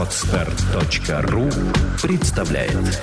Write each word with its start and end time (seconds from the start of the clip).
Отстар.ру 0.00 1.50
представляет 2.02 3.02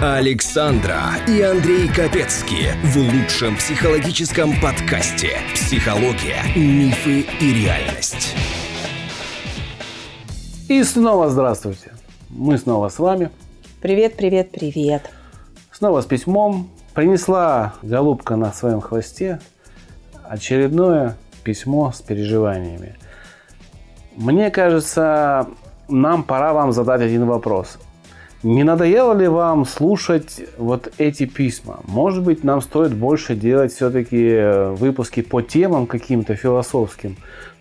Александра 0.00 1.00
и 1.26 1.42
Андрей 1.42 1.88
Капецки 1.88 2.68
в 2.84 2.96
лучшем 2.96 3.56
психологическом 3.56 4.52
подкасте 4.60 5.38
«Психология, 5.52 6.44
мифы 6.54 7.26
и 7.40 7.64
реальность». 7.64 8.36
И 10.68 10.84
снова 10.84 11.28
здравствуйте. 11.28 11.90
Мы 12.28 12.56
снова 12.58 12.88
с 12.88 13.00
вами. 13.00 13.30
Привет, 13.82 14.16
привет, 14.16 14.52
привет. 14.52 15.10
Снова 15.72 16.02
с 16.02 16.06
письмом. 16.06 16.70
Принесла 16.94 17.74
голубка 17.82 18.36
на 18.36 18.52
своем 18.52 18.80
хвосте 18.80 19.40
очередное 20.22 21.16
письмо 21.40 21.92
с 21.92 22.00
переживаниями. 22.00 22.96
Мне 24.16 24.50
кажется, 24.50 25.46
нам 25.88 26.22
пора 26.22 26.52
вам 26.52 26.72
задать 26.72 27.00
один 27.00 27.26
вопрос. 27.26 27.78
Не 28.42 28.64
надоело 28.64 29.12
ли 29.12 29.28
вам 29.28 29.66
слушать 29.66 30.40
вот 30.56 30.92
эти 30.96 31.26
письма? 31.26 31.80
Может 31.86 32.24
быть, 32.24 32.42
нам 32.42 32.62
стоит 32.62 32.94
больше 32.94 33.34
делать 33.34 33.72
все-таки 33.72 34.72
выпуски 34.76 35.20
по 35.20 35.42
темам 35.42 35.86
каким-то 35.86 36.34
философским. 36.36 37.16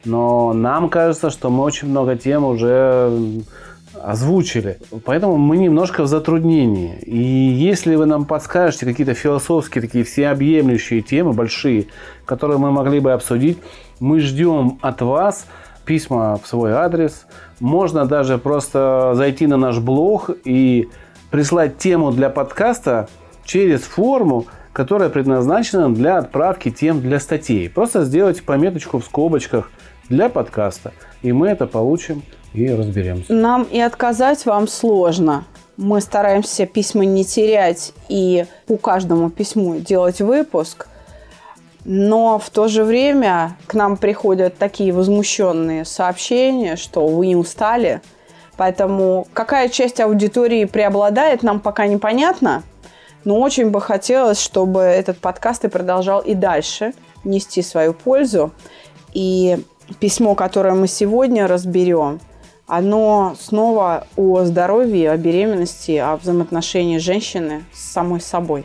Но 0.05 0.54
нам 0.54 0.90
кажется, 0.90 1.30
что 1.32 1.50
мы 1.50 1.64
очень 1.64 1.90
много 1.90 2.16
тем 2.16 2.46
уже 2.46 3.44
озвучили. 4.03 4.80
Поэтому 5.05 5.38
мы 5.38 5.58
немножко 5.58 6.03
в 6.03 6.07
затруднении. 6.07 6.98
И 6.99 7.17
если 7.17 7.95
вы 7.95 8.05
нам 8.05 8.26
подскажете 8.26 8.85
какие-то 8.85 9.13
философские, 9.13 9.81
такие 9.81 10.03
всеобъемлющие 10.03 11.02
темы, 11.02 11.34
большие, 11.34 11.88
которые 12.26 12.57
мы 12.57 12.71
могли 12.71 12.99
бы 12.99 13.12
обсудить, 13.12 13.57
мы 13.99 14.20
ждем 14.20 14.80
от 14.81 15.02
вас 15.02 15.45
письма 15.85 16.40
в 16.41 16.48
свой 16.48 16.71
адрес. 16.74 17.26
Можно 17.59 18.05
даже 18.05 18.37
просто 18.37 19.13
зайти 19.15 19.48
на 19.48 19.57
наш 19.57 19.79
блог 19.79 20.29
и 20.46 20.87
прислать 21.31 21.77
тему 21.77 22.12
для 22.12 22.29
подкаста 22.29 23.09
через 23.43 23.81
форму, 23.81 24.46
которая 24.74 25.09
предназначена 25.09 25.93
для 25.93 26.18
отправки 26.18 26.70
тем 26.71 27.02
для 27.02 27.20
статей. 27.20 27.70
Просто 27.70 28.04
сделать 28.04 28.43
пометочку 28.43 28.99
в 28.99 29.05
скобочках 29.05 29.71
для 30.09 30.29
подкаста, 30.29 30.93
и 31.21 31.31
мы 31.31 31.48
это 31.49 31.65
получим 31.65 32.24
и 32.54 32.70
разберемся. 32.70 33.32
Нам 33.32 33.64
и 33.64 33.80
отказать 33.80 34.46
вам 34.46 34.68
сложно. 34.68 35.46
Мы 35.78 36.02
стараемся 36.02 36.66
письма 36.66 37.05
не 37.05 37.24
терять 37.24 37.94
и 38.10 38.46
по 38.68 38.78
каждому 38.78 39.30
письму 39.30 39.78
делать 39.78 40.20
выпуск. 40.20 40.88
Но 41.86 42.38
в 42.38 42.50
то 42.50 42.68
же 42.68 42.84
время 42.84 43.58
к 43.66 43.74
нам 43.74 43.96
приходят 43.96 44.58
такие 44.58 44.92
возмущенные 44.92 45.86
сообщения, 45.86 46.76
что 46.76 47.08
вы 47.08 47.27
не 47.27 47.36
устали. 47.36 48.02
Поэтому 48.58 49.26
какая 49.34 49.70
часть 49.70 50.02
аудитории 50.02 50.66
преобладает, 50.66 51.44
нам 51.44 51.62
пока 51.62 51.88
непонятно. 51.88 52.64
Но 53.24 53.40
очень 53.40 53.70
бы 53.70 53.80
хотелось, 53.80 54.42
чтобы 54.42 54.82
этот 54.82 55.20
подкаст 55.20 55.64
и 55.64 55.70
продолжал 55.70 56.20
и 56.20 56.34
дальше 56.34 56.94
нести 57.24 57.62
свою 57.62 57.94
пользу. 57.94 58.52
И 59.14 59.64
письмо, 60.00 60.36
которое 60.36 60.74
мы 60.74 60.88
сегодня 60.88 61.48
разберем, 61.48 62.20
оно 62.70 63.35
снова 63.39 64.06
о 64.16 64.45
здоровье, 64.45 65.12
о 65.12 65.17
беременности, 65.17 65.97
о 65.97 66.16
взаимоотношении 66.16 67.00
женщины 67.00 67.63
с 67.73 67.91
самой 67.91 68.22
собой. 68.22 68.63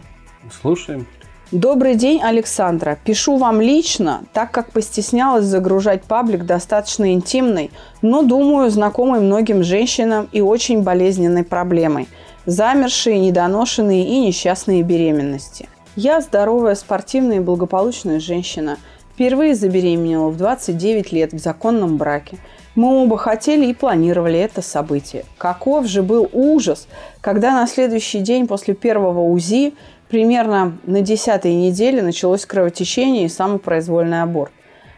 Слушаем. 0.60 1.06
Добрый 1.50 1.94
день, 1.94 2.20
Александра. 2.22 2.98
Пишу 3.02 3.38
вам 3.38 3.60
лично, 3.60 4.24
так 4.32 4.50
как 4.50 4.72
постеснялась 4.72 5.44
загружать 5.44 6.04
паблик 6.04 6.44
достаточно 6.44 7.12
интимной, 7.12 7.70
но, 8.02 8.22
думаю, 8.22 8.70
знакомой 8.70 9.20
многим 9.20 9.62
женщинам 9.62 10.28
и 10.32 10.40
очень 10.40 10.82
болезненной 10.82 11.44
проблемой– 11.44 12.08
замершие, 12.46 13.18
недоношенные 13.18 14.04
и 14.04 14.20
несчастные 14.20 14.82
беременности. 14.82 15.68
Я 15.96 16.20
здоровая, 16.20 16.74
спортивная 16.74 17.36
и 17.36 17.40
благополучная 17.40 18.20
женщина. 18.20 18.76
Впервые 19.14 19.54
забеременела 19.54 20.28
в 20.28 20.36
29 20.36 21.12
лет 21.12 21.32
в 21.32 21.38
законном 21.38 21.96
браке– 21.96 22.36
мы 22.74 23.02
оба 23.02 23.16
хотели 23.16 23.66
и 23.66 23.74
планировали 23.74 24.38
это 24.38 24.62
событие. 24.62 25.24
Каков 25.38 25.86
же 25.86 26.02
был 26.02 26.28
ужас, 26.32 26.88
когда 27.20 27.52
на 27.52 27.66
следующий 27.66 28.20
день 28.20 28.46
после 28.46 28.74
первого 28.74 29.20
УЗИ, 29.20 29.74
примерно 30.08 30.76
на 30.84 31.00
десятой 31.00 31.54
неделе, 31.54 32.02
началось 32.02 32.46
кровотечение 32.46 33.26
и 33.26 33.28
самопроизвольный 33.28 34.22
аборт. 34.22 34.52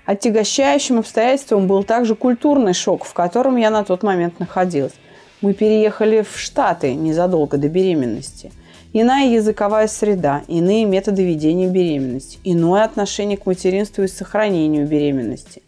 Отягощающим 0.06 1.00
обстоятельством 1.00 1.66
был 1.66 1.82
также 1.82 2.14
культурный 2.14 2.74
шок, 2.74 3.04
в 3.04 3.12
котором 3.12 3.56
я 3.56 3.70
на 3.70 3.84
тот 3.84 4.02
момент 4.02 4.38
находилась. 4.38 4.94
Мы 5.42 5.52
переехали 5.52 6.22
в 6.22 6.38
Штаты 6.38 6.94
незадолго 6.94 7.58
до 7.58 7.68
беременности. 7.68 8.52
Иная 8.92 9.28
языковая 9.28 9.88
среда, 9.88 10.42
иные 10.46 10.86
методы 10.86 11.24
ведения 11.24 11.66
беременности, 11.66 12.38
иное 12.44 12.84
отношение 12.84 13.36
к 13.36 13.44
материнству 13.44 14.04
и 14.04 14.08
сохранению 14.08 14.86
беременности. 14.86 15.62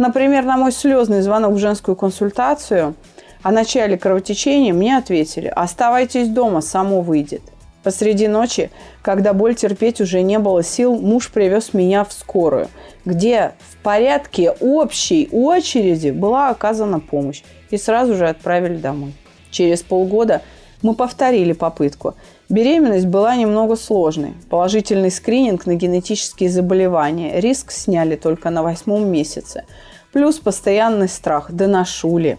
Например, 0.00 0.46
на 0.46 0.56
мой 0.56 0.72
слезный 0.72 1.20
звонок 1.20 1.52
в 1.52 1.58
женскую 1.58 1.94
консультацию 1.94 2.94
о 3.42 3.52
начале 3.52 3.98
кровотечения 3.98 4.72
мне 4.72 4.96
ответили 4.96 5.48
«Оставайтесь 5.48 6.28
дома, 6.28 6.62
само 6.62 7.02
выйдет». 7.02 7.42
Посреди 7.82 8.26
ночи, 8.26 8.70
когда 9.02 9.34
боль 9.34 9.54
терпеть 9.54 10.00
уже 10.00 10.22
не 10.22 10.38
было 10.38 10.62
сил, 10.62 10.94
муж 10.94 11.30
привез 11.30 11.74
меня 11.74 12.04
в 12.04 12.14
скорую, 12.14 12.68
где 13.04 13.52
в 13.68 13.76
порядке 13.82 14.52
общей 14.52 15.28
очереди 15.30 16.08
была 16.08 16.48
оказана 16.48 16.98
помощь 16.98 17.42
и 17.68 17.76
сразу 17.76 18.14
же 18.14 18.26
отправили 18.26 18.78
домой. 18.78 19.12
Через 19.50 19.82
полгода 19.82 20.40
мы 20.82 20.94
повторили 20.94 21.52
попытку. 21.52 22.14
Беременность 22.48 23.06
была 23.06 23.36
немного 23.36 23.76
сложной. 23.76 24.34
Положительный 24.48 25.10
скрининг 25.10 25.66
на 25.66 25.74
генетические 25.74 26.48
заболевания. 26.48 27.38
Риск 27.38 27.70
сняли 27.70 28.16
только 28.16 28.50
на 28.50 28.62
восьмом 28.62 29.06
месяце. 29.06 29.64
Плюс 30.12 30.38
постоянный 30.38 31.08
страх. 31.08 31.52
Доношу 31.52 32.18
ли? 32.18 32.36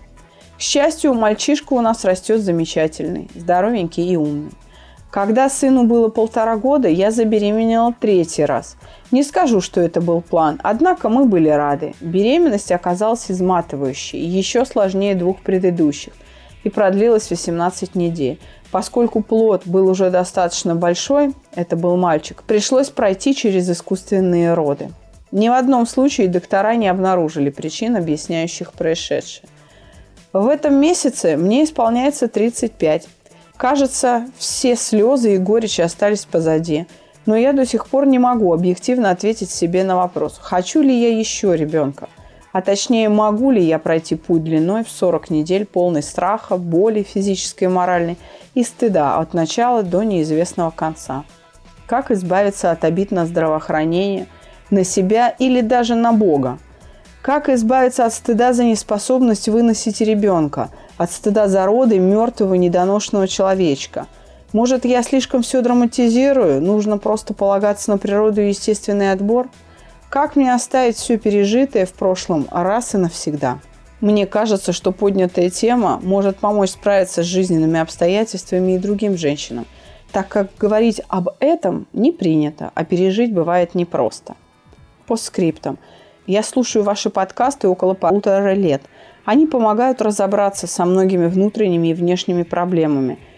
К 0.57 0.61
счастью, 0.61 1.13
мальчишка 1.13 1.73
у 1.73 1.81
нас 1.81 2.03
растет 2.03 2.41
замечательный, 2.41 3.29
здоровенький 3.33 4.07
и 4.07 4.17
умный. 4.17 4.51
Когда 5.09 5.49
сыну 5.49 5.85
было 5.85 6.09
полтора 6.09 6.55
года, 6.55 6.87
я 6.87 7.11
забеременела 7.11 7.93
третий 7.99 8.45
раз. 8.45 8.77
Не 9.11 9.23
скажу, 9.23 9.59
что 9.59 9.81
это 9.81 9.99
был 10.01 10.21
план, 10.21 10.59
однако 10.63 11.09
мы 11.09 11.25
были 11.25 11.49
рады. 11.49 11.95
Беременность 11.99 12.71
оказалась 12.71 13.29
изматывающей, 13.29 14.19
еще 14.19 14.65
сложнее 14.65 15.15
двух 15.15 15.41
предыдущих, 15.41 16.13
и 16.63 16.69
продлилась 16.69 17.29
18 17.29 17.95
недель. 17.95 18.39
Поскольку 18.71 19.21
плод 19.21 19.63
был 19.65 19.89
уже 19.89 20.09
достаточно 20.11 20.75
большой, 20.75 21.33
это 21.55 21.75
был 21.75 21.97
мальчик, 21.97 22.43
пришлось 22.43 22.89
пройти 22.89 23.35
через 23.35 23.69
искусственные 23.69 24.53
роды. 24.53 24.91
Ни 25.31 25.49
в 25.49 25.53
одном 25.53 25.85
случае 25.85 26.27
доктора 26.27 26.75
не 26.75 26.87
обнаружили 26.87 27.49
причин, 27.49 27.95
объясняющих 27.95 28.73
происшедшее. 28.73 29.47
В 30.33 30.47
этом 30.47 30.75
месяце 30.75 31.37
мне 31.37 31.63
исполняется 31.63 32.27
35. 32.27 33.07
Кажется, 33.57 34.27
все 34.37 34.75
слезы 34.75 35.35
и 35.35 35.37
горечь 35.37 35.79
остались 35.79 36.25
позади. 36.25 36.85
Но 37.25 37.35
я 37.35 37.53
до 37.53 37.65
сих 37.65 37.87
пор 37.87 38.07
не 38.07 38.19
могу 38.19 38.53
объективно 38.53 39.11
ответить 39.11 39.51
себе 39.51 39.83
на 39.83 39.95
вопрос, 39.95 40.39
хочу 40.41 40.81
ли 40.81 40.93
я 40.99 41.17
еще 41.17 41.55
ребенка– 41.55 42.09
а 42.51 42.61
точнее, 42.61 43.07
могу 43.07 43.51
ли 43.51 43.63
я 43.63 43.79
пройти 43.79 44.15
путь 44.15 44.43
длиной 44.43 44.83
в 44.83 44.89
40 44.89 45.29
недель 45.29 45.65
полный 45.65 46.03
страха, 46.03 46.57
боли 46.57 47.03
физической 47.03 47.65
и 47.65 47.67
моральной 47.67 48.17
и 48.55 48.63
стыда 48.63 49.17
от 49.17 49.33
начала 49.33 49.83
до 49.83 50.03
неизвестного 50.03 50.71
конца? 50.71 51.23
Как 51.85 52.11
избавиться 52.11 52.71
от 52.71 52.83
обид 52.83 53.11
на 53.11 53.25
здравоохранение, 53.25 54.27
на 54.71 54.83
себя 54.83 55.29
или 55.29 55.61
даже 55.61 55.95
на 55.95 56.13
Бога? 56.13 56.57
Как 57.21 57.49
избавиться 57.49 58.05
от 58.05 58.13
стыда 58.13 58.53
за 58.53 58.63
неспособность 58.63 59.47
выносить 59.47 60.01
ребенка, 60.01 60.69
от 60.97 61.11
стыда 61.11 61.47
за 61.47 61.65
роды 61.65 61.99
мертвого 61.99 62.55
недоношенного 62.55 63.27
человечка? 63.27 64.07
Может, 64.53 64.85
я 64.85 65.03
слишком 65.03 65.43
все 65.43 65.61
драматизирую? 65.61 66.61
Нужно 66.61 66.97
просто 66.97 67.33
полагаться 67.33 67.91
на 67.91 67.97
природу 67.97 68.41
и 68.41 68.47
естественный 68.47 69.11
отбор– 69.11 69.47
как 70.11 70.35
мне 70.35 70.53
оставить 70.53 70.97
все 70.97 71.17
пережитое 71.17 71.85
в 71.85 71.93
прошлом 71.93 72.45
раз 72.51 72.95
и 72.95 72.97
навсегда? 72.97 73.59
Мне 74.01 74.27
кажется, 74.27 74.73
что 74.73 74.91
поднятая 74.91 75.49
тема 75.49 76.01
может 76.03 76.35
помочь 76.35 76.71
справиться 76.71 77.23
с 77.23 77.27
жизненными 77.27 77.79
обстоятельствами 77.79 78.73
и 78.73 78.77
другим 78.77 79.15
женщинам, 79.15 79.65
так 80.11 80.27
как 80.27 80.49
говорить 80.59 80.99
об 81.07 81.29
этом 81.39 81.87
не 81.93 82.11
принято, 82.11 82.71
а 82.75 82.83
пережить 82.83 83.33
бывает 83.33 83.73
непросто. 83.73 84.35
По 85.11 85.17
скриптам. 85.17 85.77
Я 86.25 86.41
слушаю 86.41 86.85
ваши 86.85 87.09
подкасты 87.09 87.67
около 87.67 87.95
полутора 87.95 88.53
лет. 88.53 88.81
Они 89.25 89.45
помогают 89.45 90.01
разобраться 90.01 90.67
со 90.67 90.85
многими 90.85 91.27
внутренними 91.27 91.89
и 91.89 91.93
внешними 91.93 92.43
проблемами– 92.43 93.19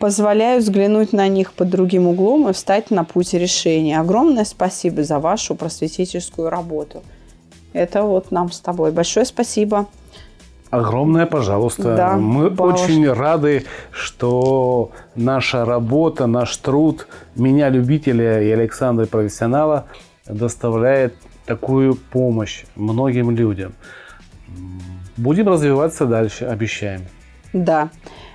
позволяю 0.00 0.60
взглянуть 0.60 1.12
на 1.12 1.28
них 1.28 1.52
под 1.52 1.68
другим 1.70 2.08
углом 2.08 2.48
и 2.48 2.52
встать 2.52 2.90
на 2.90 3.04
путь 3.04 3.34
решения. 3.34 4.00
Огромное 4.00 4.44
спасибо 4.44 5.04
за 5.04 5.20
вашу 5.20 5.54
просветительскую 5.54 6.50
работу. 6.50 7.02
Это 7.74 8.02
вот 8.02 8.32
нам 8.32 8.50
с 8.50 8.58
тобой. 8.58 8.90
Большое 8.90 9.24
спасибо. 9.26 9.86
Огромное, 10.70 11.26
пожалуйста. 11.26 11.96
Да, 11.96 12.16
Мы 12.16 12.48
бабушка. 12.48 12.84
очень 12.84 13.12
рады, 13.12 13.66
что 13.92 14.90
наша 15.14 15.64
работа, 15.64 16.26
наш 16.26 16.56
труд, 16.56 17.06
меня, 17.36 17.68
любителя, 17.68 18.42
и 18.42 18.50
Александра, 18.50 19.06
профессионала, 19.06 19.86
доставляет 20.32 21.14
такую 21.46 21.94
помощь 21.94 22.64
многим 22.76 23.30
людям. 23.30 23.72
Будем 25.16 25.48
развиваться 25.48 26.06
дальше, 26.06 26.44
обещаем. 26.44 27.02
Да. 27.52 27.90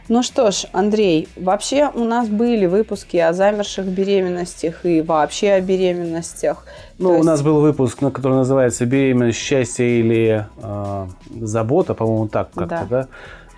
Ну 0.07 0.21
что 0.21 0.51
ж, 0.51 0.65
Андрей, 0.71 1.27
вообще 1.35 1.89
у 1.93 2.03
нас 2.03 2.27
были 2.27 2.67
выпуски 2.67 3.17
о 3.17 3.33
замерших 3.33 3.85
беременностях 3.87 4.85
и 4.85 5.01
вообще 5.01 5.53
о 5.53 5.61
беременностях. 5.61 6.65
Ну, 6.99 7.05
То 7.07 7.13
у 7.13 7.15
есть- 7.15 7.25
нас 7.25 7.41
был 7.41 7.59
выпуск, 7.61 7.97
который 7.99 8.33
называется 8.35 8.85
«Беременность, 8.85 9.39
счастье 9.39 9.99
или 9.99 10.45
э, 10.61 11.07
забота», 11.41 11.95
по-моему, 11.95 12.27
так 12.27 12.51
как-то, 12.51 12.67
Да. 12.67 12.85
да. 12.89 13.07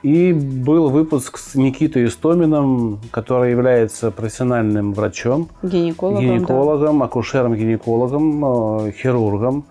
И 0.04 0.32
был 0.32 0.90
выпуск 0.90 1.38
с 1.38 1.56
Никитой 1.56 2.06
Истоминым, 2.06 3.00
который 3.12 3.52
является 3.52 4.12
профессиональным 4.12 4.94
врачом, 4.94 5.50
гинекологом. 5.64 6.28
да. 6.28 6.34
гинекологом, 6.34 7.04
акушером-гинекологом, 7.04 8.88
э, 8.88 8.92
хирургом 8.92 9.66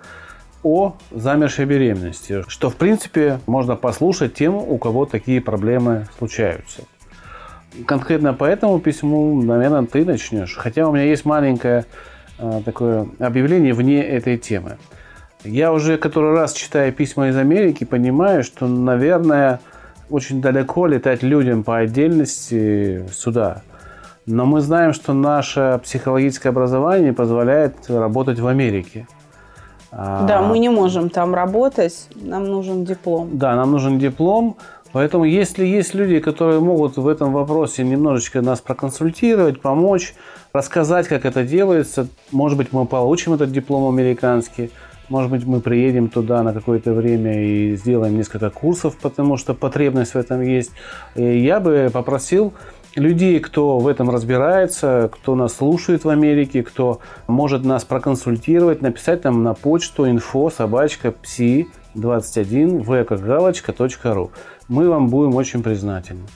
о 0.65 0.97
замершей 1.13 1.65
беременности, 1.65 2.45
что, 2.49 2.71
в 2.71 2.77
принципе, 2.77 3.39
можно 3.47 3.77
послушать 3.77 4.35
тем, 4.35 4.57
у 4.57 4.79
кого 4.79 5.07
такие 5.07 5.41
проблемы 5.41 6.09
случаются. 6.19 6.83
Конкретно 7.87 8.35
по 8.35 8.45
этому 8.45 8.81
письму, 8.81 9.41
наверное, 9.41 9.87
ты 9.87 10.05
начнешь. 10.05 10.57
Хотя 10.57 10.89
у 10.89 10.93
меня 10.93 11.05
есть 11.05 11.25
маленькое 11.25 11.85
э, 12.39 12.63
такое 12.65 13.07
объявление 13.21 13.75
вне 13.75 14.03
этой 14.03 14.39
темы. 14.39 14.79
Я 15.45 15.73
уже 15.73 15.99
который 15.99 16.35
раз 16.35 16.53
читая 16.53 16.91
письма 16.91 17.29
из 17.29 17.37
Америки, 17.37 17.85
понимаю, 17.85 18.43
что, 18.43 18.67
наверное, 18.67 19.61
очень 20.11 20.41
далеко 20.41 20.87
летать 20.87 21.23
людям 21.23 21.65
по 21.65 21.79
отдельности 21.79 23.07
сюда. 23.13 23.63
Но 24.27 24.45
мы 24.45 24.61
знаем, 24.61 24.93
что 24.93 25.13
наше 25.13 25.81
психологическое 25.83 26.49
образование 26.49 27.13
позволяет 27.13 27.75
работать 27.89 28.41
в 28.41 28.47
Америке. 28.47 29.07
А, 29.93 30.27
Да, 30.27 30.43
мы 30.43 30.59
не 30.59 30.69
можем 30.69 31.11
там 31.11 31.35
работать, 31.35 32.09
нам 32.15 32.45
нужен 32.45 32.85
диплом. 32.85 33.31
да, 33.33 33.55
нам 33.55 33.71
нужен 33.71 33.99
диплом. 33.99 34.57
Поэтому, 34.93 35.25
если 35.25 35.65
есть 35.65 35.95
люди, 35.95 36.21
которые 36.21 36.59
могут 36.61 36.97
в 36.97 37.07
этом 37.07 37.33
вопросе 37.33 37.85
немножечко 37.85 38.41
нас 38.41 38.61
проконсультировать, 38.61 39.61
помочь, 39.61 40.15
рассказать, 40.53 41.07
как 41.07 41.25
это 41.25 41.45
делается, 41.45 42.09
может 42.33 42.57
быть, 42.57 42.73
мы 42.73 42.87
получим 42.87 43.35
этот 43.35 43.53
диплом 43.53 43.93
американский, 43.93 44.71
может 45.09 45.31
быть, 45.31 45.45
мы 45.45 45.61
приедем 45.61 46.09
туда 46.09 46.43
на 46.43 46.53
какое-то 46.53 46.93
время 46.93 47.43
и 47.43 47.77
сделаем 47.77 48.17
несколько 48.17 48.51
курсов, 48.51 48.97
потому 49.01 49.37
что 49.37 49.55
потребность 49.55 50.15
в 50.15 50.17
этом 50.17 50.43
есть. 50.43 50.73
И 51.15 51.39
я 51.39 51.61
бы 51.61 51.91
попросил 51.93 52.55
людей, 52.97 53.39
кто 53.41 53.79
в 53.79 53.87
этом 53.87 54.11
разбирается, 54.11 55.11
кто 55.13 55.35
нас 55.35 55.55
слушает 55.55 56.05
в 56.05 56.09
Америке, 56.09 56.63
кто 56.63 57.01
может 57.27 57.65
нас 57.65 57.85
проконсультировать, 57.85 58.83
написать 58.83 59.25
нам 59.25 59.43
на 59.43 59.55
почту 59.55 60.07
info 60.07 60.53
собачка 60.53 61.09
psi 61.09 61.67
21 61.95 62.83
vkgalочка.ру. 62.83 64.31
Мы 64.69 64.89
вам 64.89 65.09
будем 65.09 65.35
очень 65.35 65.63
признательны. 65.63 66.27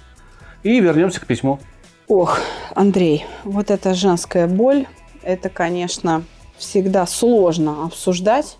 И 0.62 0.78
вернемся 0.80 1.20
к 1.20 1.26
письму. 1.26 1.58
Ох, 2.06 2.38
Андрей, 2.74 3.24
вот 3.44 3.70
эта 3.70 3.94
женская 3.94 4.46
боль, 4.46 4.86
это, 5.22 5.48
конечно, 5.48 6.22
всегда 6.58 7.06
сложно 7.06 7.86
обсуждать. 7.86 8.58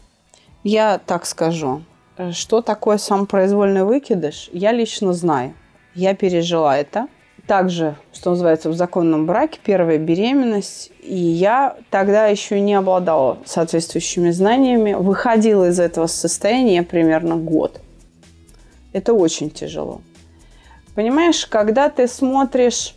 Я 0.62 0.98
так 0.98 1.24
скажу, 1.24 1.82
э, 2.16 2.32
что 2.32 2.60
такое 2.60 2.98
самопроизвольный 2.98 3.84
выкидыш, 3.84 4.50
я 4.52 4.72
лично 4.72 5.12
знаю. 5.14 5.54
Я 5.94 6.14
пережила 6.14 6.76
это. 6.76 7.08
Также, 7.46 7.96
что 8.12 8.30
называется, 8.30 8.68
в 8.68 8.74
законном 8.74 9.26
браке, 9.26 9.58
первая 9.64 9.98
беременность. 9.98 10.92
И 11.02 11.16
я 11.16 11.76
тогда 11.88 12.26
еще 12.26 12.60
не 12.60 12.74
обладала 12.74 13.38
соответствующими 13.44 14.30
знаниями. 14.30 14.92
Выходила 14.92 15.68
из 15.68 15.80
этого 15.80 16.06
состояния 16.06 16.82
примерно 16.82 17.36
год. 17.36 17.80
Это 18.92 19.14
очень 19.14 19.50
тяжело. 19.50 20.02
Понимаешь, 20.94 21.46
когда 21.46 21.88
ты 21.88 22.06
смотришь 22.06 22.94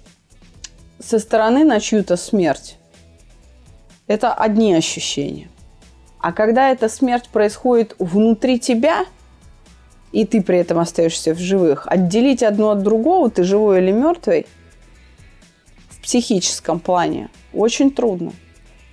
со 0.99 1.17
стороны 1.17 1.63
на 1.63 1.79
чью-то 1.79 2.17
смерть, 2.17 2.77
это 4.07 4.33
одни 4.33 4.73
ощущения. 4.73 5.47
А 6.23 6.31
когда 6.31 6.71
эта 6.71 6.87
смерть 6.87 7.27
происходит 7.27 7.97
внутри 7.99 8.57
тебя, 8.57 9.05
и 10.13 10.25
ты 10.25 10.41
при 10.41 10.57
этом 10.57 10.79
остаешься 10.79 11.33
в 11.33 11.37
живых, 11.37 11.85
отделить 11.85 12.43
одно 12.43 12.69
от 12.69 12.81
другого, 12.81 13.29
ты 13.29 13.43
живой 13.43 13.81
или 13.81 13.91
мертвый, 13.91 14.47
в 15.89 16.01
психическом 16.01 16.79
плане 16.79 17.29
очень 17.51 17.91
трудно. 17.91 18.31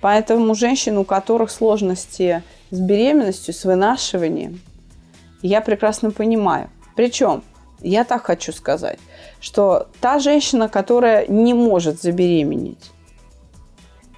Поэтому 0.01 0.55
женщин, 0.55 0.97
у 0.97 1.05
которых 1.05 1.51
сложности 1.51 2.43
с 2.69 2.79
беременностью, 2.81 3.53
с 3.53 3.63
вынашиванием, 3.63 4.59
я 5.41 5.61
прекрасно 5.61 6.11
понимаю. 6.11 6.69
Причем, 6.97 7.43
я 7.79 8.03
так 8.03 8.25
хочу 8.25 8.51
сказать, 8.51 8.99
что 9.39 9.87
та 10.01 10.19
женщина, 10.19 10.67
которая 10.67 11.27
не 11.27 11.53
может 11.53 12.01
забеременеть, 12.01 12.91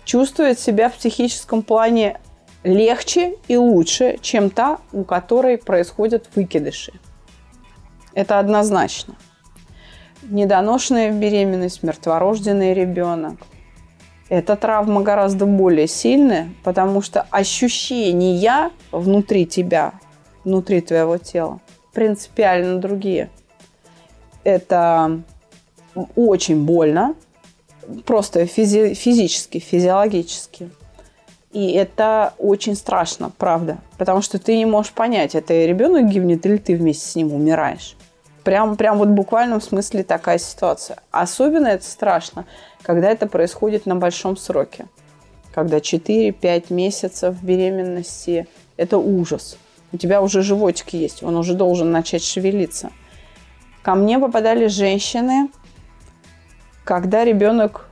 чувствует 0.04 0.57
себя 0.57 0.89
в 0.89 0.95
психическом 0.95 1.62
плане 1.62 2.19
легче 2.63 3.36
и 3.48 3.57
лучше, 3.57 4.18
чем 4.21 4.50
та, 4.50 4.80
у 4.92 5.04
которой 5.04 5.57
происходят 5.57 6.30
выкидыши. 6.36 6.94
Это 8.13 8.39
однозначно. 8.39 9.15
Недоношенная 10.24 11.12
беременность, 11.12 11.83
мертворожденный 11.83 12.74
ребенок. 12.74 13.36
Эта 14.30 14.56
травма 14.56 15.01
гораздо 15.01 15.45
более 15.45 15.88
сильная, 15.88 16.50
потому 16.63 17.01
что 17.01 17.27
ощущения 17.30 18.71
внутри 18.92 19.45
тебя, 19.45 19.94
внутри 20.44 20.81
твоего 20.81 21.18
тела, 21.18 21.59
принципиально 21.94 22.80
другие. 22.80 23.30
Это 24.44 25.21
очень 26.16 26.66
больно, 26.66 27.16
просто 28.06 28.44
физи- 28.44 28.94
физически, 28.94 29.59
физиологически. 29.59 30.69
И 31.53 31.71
это 31.73 32.33
очень 32.39 32.75
страшно, 32.75 33.31
правда. 33.38 33.77
Потому 34.00 34.23
что 34.23 34.39
ты 34.39 34.57
не 34.57 34.65
можешь 34.65 34.92
понять, 34.92 35.35
это 35.35 35.54
ребенок 35.66 36.09
гибнет 36.09 36.44
или 36.47 36.57
ты 36.57 36.75
вместе 36.75 37.06
с 37.06 37.16
ним 37.16 37.31
умираешь. 37.31 37.95
Прям, 38.44 38.75
прям 38.75 38.97
вот 38.97 39.09
в 39.09 39.13
буквальном 39.13 39.61
смысле 39.61 40.04
такая 40.04 40.39
ситуация. 40.39 40.97
Особенно 41.11 41.68
это 41.68 41.85
страшно, 41.85 42.45
когда 42.81 43.09
это 43.09 43.28
происходит 43.28 43.85
на 43.85 43.95
большом 43.95 44.35
сроке. 44.35 44.87
Когда 45.54 45.78
4-5 45.78 46.73
месяцев 46.73 47.42
беременности– 47.44 48.47
это 48.78 48.97
ужас. 48.97 49.57
У 49.92 49.97
тебя 49.97 50.23
уже 50.23 50.42
животик 50.42 50.89
есть, 50.94 51.21
он 51.21 51.37
уже 51.37 51.54
должен 51.54 51.92
начать 51.92 52.23
шевелиться. 52.23 52.89
Ко 53.83 53.94
мне 53.94 54.18
попадали 54.18 54.66
женщины, 54.66 55.49
когда 56.83 57.23
ребенок 57.23 57.87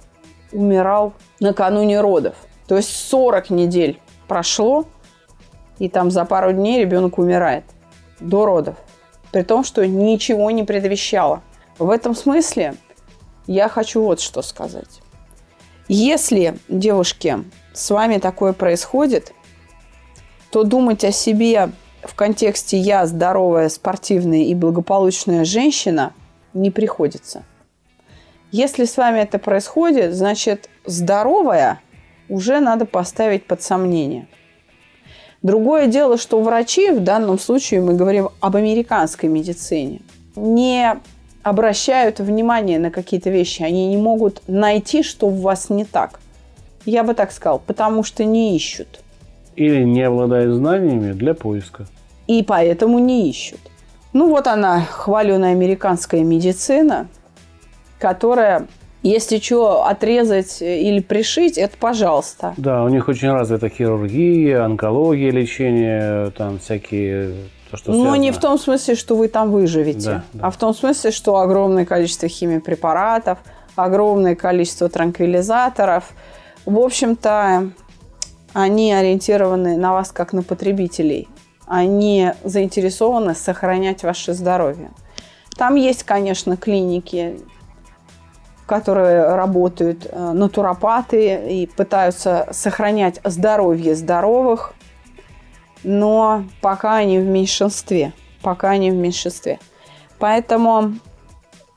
умирал 0.51 1.13
накануне 1.39 2.01
родов. 2.01 2.36
То 2.71 2.77
есть 2.77 3.09
40 3.09 3.49
недель 3.49 3.99
прошло, 4.29 4.85
и 5.77 5.89
там 5.89 6.09
за 6.09 6.23
пару 6.23 6.53
дней 6.53 6.79
ребенок 6.79 7.17
умирает 7.17 7.65
до 8.21 8.45
родов. 8.45 8.77
При 9.33 9.41
том, 9.41 9.65
что 9.65 9.85
ничего 9.85 10.49
не 10.51 10.63
предвещало. 10.63 11.41
В 11.77 11.89
этом 11.89 12.15
смысле 12.15 12.75
я 13.45 13.67
хочу 13.67 14.01
вот 14.01 14.21
что 14.21 14.41
сказать. 14.41 15.01
Если, 15.89 16.59
девушки, 16.69 17.43
с 17.73 17.89
вами 17.91 18.19
такое 18.19 18.53
происходит, 18.53 19.33
то 20.49 20.63
думать 20.63 21.03
о 21.03 21.11
себе 21.11 21.71
в 22.03 22.15
контексте 22.15 22.77
«я 22.77 23.05
здоровая, 23.05 23.67
спортивная 23.67 24.43
и 24.43 24.55
благополучная 24.55 25.43
женщина» 25.43 26.13
не 26.53 26.71
приходится. 26.71 27.43
Если 28.49 28.85
с 28.85 28.95
вами 28.95 29.19
это 29.19 29.39
происходит, 29.39 30.15
значит, 30.15 30.69
здоровая 30.85 31.81
уже 32.31 32.59
надо 32.59 32.85
поставить 32.85 33.45
под 33.45 33.61
сомнение. 33.61 34.27
Другое 35.41 35.88
дело, 35.88 36.17
что 36.17 36.41
врачи, 36.41 36.91
в 36.91 37.03
данном 37.03 37.38
случае 37.38 37.81
мы 37.81 37.93
говорим 37.93 38.29
об 38.39 38.55
американской 38.55 39.27
медицине, 39.27 40.01
не 40.35 40.95
обращают 41.43 42.19
внимание 42.19 42.79
на 42.79 42.91
какие-то 42.91 43.29
вещи. 43.29 43.63
Они 43.63 43.88
не 43.88 43.97
могут 43.97 44.41
найти, 44.47 45.03
что 45.03 45.27
в 45.27 45.41
вас 45.41 45.69
не 45.69 45.83
так. 45.83 46.19
Я 46.85 47.03
бы 47.03 47.13
так 47.13 47.31
сказал, 47.31 47.59
потому 47.59 48.03
что 48.03 48.23
не 48.23 48.55
ищут. 48.55 49.01
Или 49.55 49.83
не 49.83 50.03
обладает 50.03 50.53
знаниями 50.53 51.13
для 51.13 51.33
поиска. 51.33 51.85
И 52.27 52.43
поэтому 52.43 53.00
не 53.00 53.29
ищут. 53.29 53.59
Ну 54.13 54.29
вот 54.29 54.47
она, 54.47 54.81
хваленая 54.81 55.51
американская 55.51 56.23
медицина, 56.23 57.07
которая 58.00 58.67
Если 59.03 59.39
что, 59.39 59.86
отрезать 59.86 60.62
или 60.62 61.00
пришить, 61.01 61.58
это 61.58 61.75
пожалуйста. 61.77 62.53
Да, 62.58 62.84
у 62.84 62.89
них 62.89 63.08
очень 63.08 63.29
развита 63.31 63.67
хирургия, 63.70 64.63
онкология, 64.63 65.31
лечение, 65.31 66.29
там 66.31 66.60
всякие 66.60 67.34
то, 67.72 67.77
что 67.77 67.93
связано. 67.93 68.15
не 68.15 68.31
в 68.31 68.38
том 68.38 68.60
смысле, 68.60 68.93
что 68.96 69.15
вы 69.15 69.27
там 69.27 69.50
выживете, 69.51 70.00
Да, 70.05 70.24
да. 70.34 70.48
а 70.48 70.51
в 70.51 70.58
том 70.58 70.74
смысле, 70.75 71.10
что 71.12 71.38
огромное 71.38 71.86
количество 71.86 72.27
химиопрепаратов, 72.27 73.39
огромное 73.75 74.36
количество 74.36 74.88
транквилизаторов. 74.88 76.12
В 76.67 76.77
общем-то, 76.77 77.72
они 78.53 78.93
ориентированы 78.93 79.77
на 79.77 79.93
вас 79.93 80.12
как 80.12 80.31
на 80.34 80.43
потребителей. 80.43 81.27
Они 81.65 82.34
заинтересованы 82.43 83.34
сохранять 83.34 84.03
ваше 84.03 84.34
здоровье. 84.34 84.91
Там 85.58 85.75
есть, 85.75 86.03
конечно, 86.03 86.58
клиники, 86.58 87.39
которые 88.65 89.36
работают 89.36 90.08
э, 90.10 90.32
натуропаты 90.32 91.50
и 91.50 91.68
пытаются 91.68 92.48
сохранять 92.51 93.20
здоровье 93.24 93.96
здоровых, 93.96 94.74
но 95.84 96.44
пока 96.62 96.96
они 96.98 97.20
в 97.20 97.25
меньшинстве. 97.25 98.13
Пока 98.41 98.72
они 98.72 98.91
в 98.91 98.96
меньшинстве. 98.96 99.60
Поэтому 100.20 100.94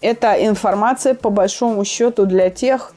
эта 0.01 0.35
информация, 0.47 1.15
по 1.15 1.31
большому 1.31 1.85
счету, 1.85 2.27
для 2.27 2.51
тех, 2.51 2.93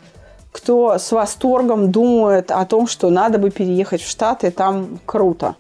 кто 0.51 0.97
с 0.97 1.11
восторгом 1.11 1.91
думает 1.91 2.51
о 2.51 2.65
том, 2.65 2.87
что 2.87 3.09
надо 3.09 3.37
бы 3.37 3.49
переехать 3.49 4.01
в 4.01 4.09
Штаты, 4.09 4.51
там 4.51 4.99
круто. 5.05 5.55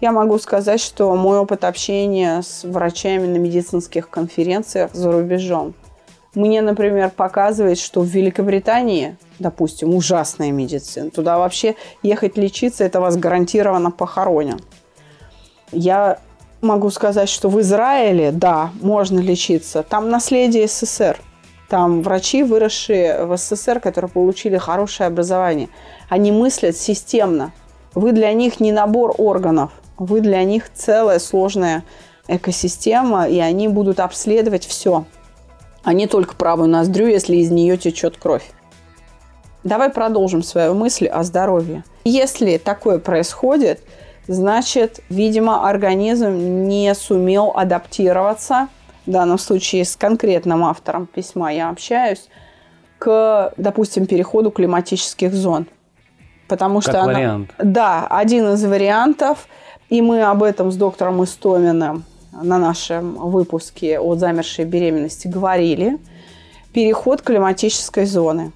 Я 0.00 0.12
могу 0.12 0.38
сказать, 0.38 0.80
что 0.80 1.14
мой 1.14 1.38
опыт 1.38 1.64
общения 1.64 2.42
с 2.42 2.64
врачами 2.64 3.26
на 3.26 3.36
медицинских 3.36 4.08
конференциях 4.08 4.90
за 4.94 5.12
рубежом 5.12 5.74
мне, 6.34 6.62
например, 6.62 7.10
показывает, 7.10 7.78
что 7.78 8.00
в 8.00 8.06
Великобритании, 8.06 9.16
допустим, 9.38 9.94
ужасная 9.94 10.52
медицина, 10.52 11.10
туда 11.10 11.38
вообще 11.38 11.74
ехать 12.02 12.36
лечиться, 12.36 12.84
это 12.84 13.00
вас 13.00 13.16
гарантированно 13.16 13.90
похоронят. 13.90 14.62
Я 15.72 16.18
могу 16.60 16.90
сказать, 16.90 17.28
что 17.28 17.48
в 17.48 17.60
Израиле, 17.60 18.30
да, 18.30 18.70
можно 18.80 19.18
лечиться. 19.18 19.82
Там 19.82 20.08
наследие 20.08 20.68
СССР. 20.68 21.18
Там 21.68 22.02
врачи, 22.02 22.42
выросшие 22.42 23.24
в 23.24 23.36
СССР, 23.36 23.80
которые 23.80 24.10
получили 24.10 24.56
хорошее 24.56 25.06
образование. 25.06 25.68
Они 26.08 26.32
мыслят 26.32 26.76
системно. 26.76 27.52
Вы 27.94 28.12
для 28.12 28.32
них 28.32 28.60
не 28.60 28.72
набор 28.72 29.14
органов. 29.18 29.72
Вы 29.98 30.20
для 30.20 30.42
них 30.44 30.72
целая 30.72 31.18
сложная 31.18 31.84
экосистема, 32.26 33.28
и 33.28 33.38
они 33.38 33.68
будут 33.68 34.00
обследовать 34.00 34.64
все, 34.64 35.04
а 35.84 35.92
не 35.92 36.06
только 36.06 36.34
правую 36.36 36.68
ноздрю, 36.68 37.06
если 37.06 37.36
из 37.36 37.50
нее 37.50 37.76
течет 37.76 38.16
кровь. 38.16 38.50
Давай 39.64 39.90
продолжим 39.90 40.42
свою 40.42 40.74
мысль 40.74 41.06
о 41.06 41.22
здоровье. 41.22 41.84
Если 42.04 42.56
такое 42.56 42.98
происходит, 42.98 43.80
значит, 44.26 45.00
видимо, 45.10 45.68
организм 45.68 46.66
не 46.66 46.94
сумел 46.94 47.52
адаптироваться, 47.54 48.68
в 49.06 49.10
данном 49.10 49.38
случае 49.38 49.84
с 49.84 49.96
конкретным 49.96 50.64
автором 50.64 51.06
письма 51.06 51.52
я 51.52 51.68
общаюсь, 51.68 52.28
к, 52.98 53.52
допустим, 53.56 54.06
переходу 54.06 54.50
климатических 54.50 55.32
зон. 55.34 55.66
Потому 56.48 56.80
Как 56.80 56.90
что 56.92 57.02
она- 57.02 57.12
вариант. 57.14 57.50
да, 57.58 58.06
один 58.08 58.52
из 58.52 58.64
вариантов, 58.64 59.46
и 59.88 60.02
мы 60.02 60.22
об 60.22 60.42
этом 60.42 60.70
с 60.70 60.76
доктором 60.76 61.22
Истоминым 61.24 62.04
на 62.32 62.58
нашем 62.58 63.14
выпуске 63.14 63.98
о 63.98 64.14
замершей 64.14 64.64
беременности 64.64 65.28
говорили. 65.28 65.98
Переход 66.72 67.22
климатической 67.22 68.06
зоны. 68.06 68.52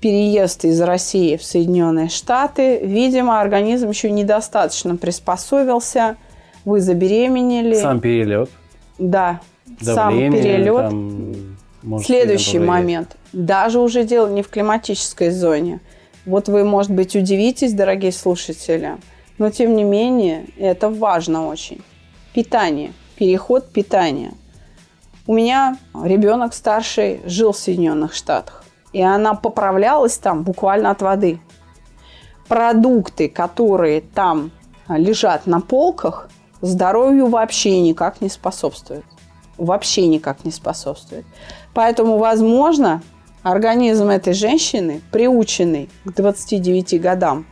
Переезд 0.00 0.64
из 0.64 0.80
России 0.80 1.36
в 1.36 1.42
Соединенные 1.42 2.08
Штаты. 2.08 2.80
Видимо, 2.82 3.40
организм 3.40 3.90
еще 3.90 4.10
недостаточно 4.10 4.96
приспособился. 4.96 6.16
Вы 6.64 6.80
забеременели. 6.80 7.74
Сам 7.74 8.00
перелет, 8.00 8.50
Да, 8.98 9.40
сам 9.80 10.10
давление. 10.10 10.42
перелет. 10.42 10.76
там, 10.90 11.56
может 11.82 12.06
Следующий 12.06 12.58
момент. 12.58 13.16
Даже 13.32 13.78
уже 13.78 14.04
дело 14.04 14.28
не 14.28 14.42
в 14.42 14.48
климатической 14.48 15.30
зоне. 15.30 15.80
Вот 16.24 16.48
вы, 16.48 16.64
может 16.64 16.90
быть, 16.90 17.14
удивитесь, 17.14 17.72
дорогие 17.72 18.10
слушатели, 18.10 18.96
но 19.38 19.50
тем 19.50 19.76
не 19.76 19.84
менее 19.84 20.46
это 20.58 20.90
важно 20.90 21.46
очень. 21.46 21.82
Питание, 22.36 22.92
переход 23.16 23.66
питания. 23.70 24.34
У 25.26 25.32
меня 25.32 25.78
ребенок 25.94 26.52
старший 26.52 27.22
жил 27.24 27.52
в 27.52 27.56
Соединенных 27.56 28.12
Штатах, 28.12 28.62
и 28.92 29.00
она 29.00 29.32
поправлялась 29.32 30.18
там 30.18 30.42
буквально 30.42 30.90
от 30.90 31.00
воды. 31.00 31.40
Продукты, 32.46 33.30
которые 33.30 34.02
там 34.02 34.50
лежат 34.86 35.46
на 35.46 35.62
полках, 35.62 36.28
здоровью 36.60 37.28
вообще 37.28 37.80
никак 37.80 38.20
не 38.20 38.28
способствуют. 38.28 39.06
Вообще 39.56 40.06
никак 40.06 40.44
не 40.44 40.50
способствует. 40.50 41.24
Поэтому, 41.72 42.18
возможно, 42.18 43.00
организм 43.44 44.08
этой 44.08 44.34
женщины, 44.34 45.00
приученный 45.10 45.88
к 46.04 46.12
29 46.12 47.00
годам, 47.00 47.46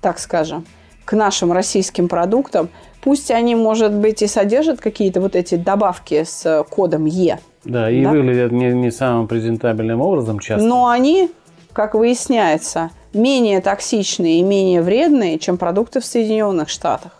так 0.00 0.18
скажем, 0.18 0.64
к 1.04 1.12
нашим 1.12 1.52
российским 1.52 2.08
продуктам, 2.08 2.70
пусть 3.04 3.30
они, 3.30 3.54
может 3.54 3.92
быть, 3.92 4.22
и 4.22 4.26
содержат 4.26 4.80
какие-то 4.80 5.20
вот 5.20 5.36
эти 5.36 5.56
добавки 5.56 6.24
с 6.24 6.64
кодом 6.70 7.04
Е, 7.04 7.38
Да, 7.64 7.90
и 7.90 8.02
Да? 8.02 8.10
выглядят 8.10 8.50
не, 8.50 8.72
не 8.72 8.90
самым 8.90 9.28
презентабельным 9.28 10.00
образом 10.00 10.38
часто. 10.40 10.66
но 10.66 10.88
они, 10.88 11.30
как 11.74 11.94
выясняется, 11.94 12.90
менее 13.12 13.60
токсичные 13.60 14.40
и 14.40 14.42
менее 14.42 14.80
вредные, 14.80 15.38
чем 15.38 15.58
продукты 15.58 16.00
в 16.00 16.04
Соединенных 16.06 16.70
Штатах. 16.70 17.12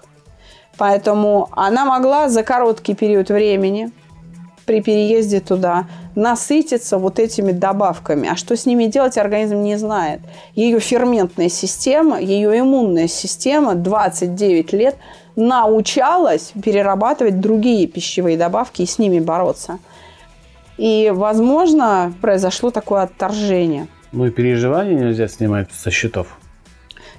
Поэтому 0.78 1.48
она 1.52 1.84
могла 1.84 2.28
за 2.30 2.42
короткий 2.42 2.94
период 2.94 3.28
времени 3.28 3.90
при 4.64 4.80
переезде 4.80 5.40
туда 5.40 5.86
насытиться 6.14 6.98
вот 6.98 7.18
этими 7.18 7.52
добавками. 7.52 8.28
А 8.28 8.36
что 8.36 8.56
с 8.56 8.66
ними 8.66 8.86
делать, 8.86 9.18
организм 9.18 9.62
не 9.62 9.76
знает. 9.76 10.20
Ее 10.54 10.80
ферментная 10.80 11.48
система, 11.48 12.20
ее 12.20 12.58
иммунная 12.58 13.08
система 13.08 13.74
29 13.74 14.72
лет 14.72 14.96
научалась 15.36 16.52
перерабатывать 16.62 17.40
другие 17.40 17.86
пищевые 17.86 18.36
добавки 18.36 18.82
и 18.82 18.86
с 18.86 18.98
ними 18.98 19.20
бороться. 19.20 19.78
И, 20.76 21.12
возможно, 21.14 22.12
произошло 22.20 22.70
такое 22.70 23.02
отторжение. 23.02 23.86
Ну 24.12 24.26
и 24.26 24.30
переживания 24.30 24.98
нельзя 24.98 25.28
снимать 25.28 25.72
со 25.72 25.90
счетов. 25.90 26.38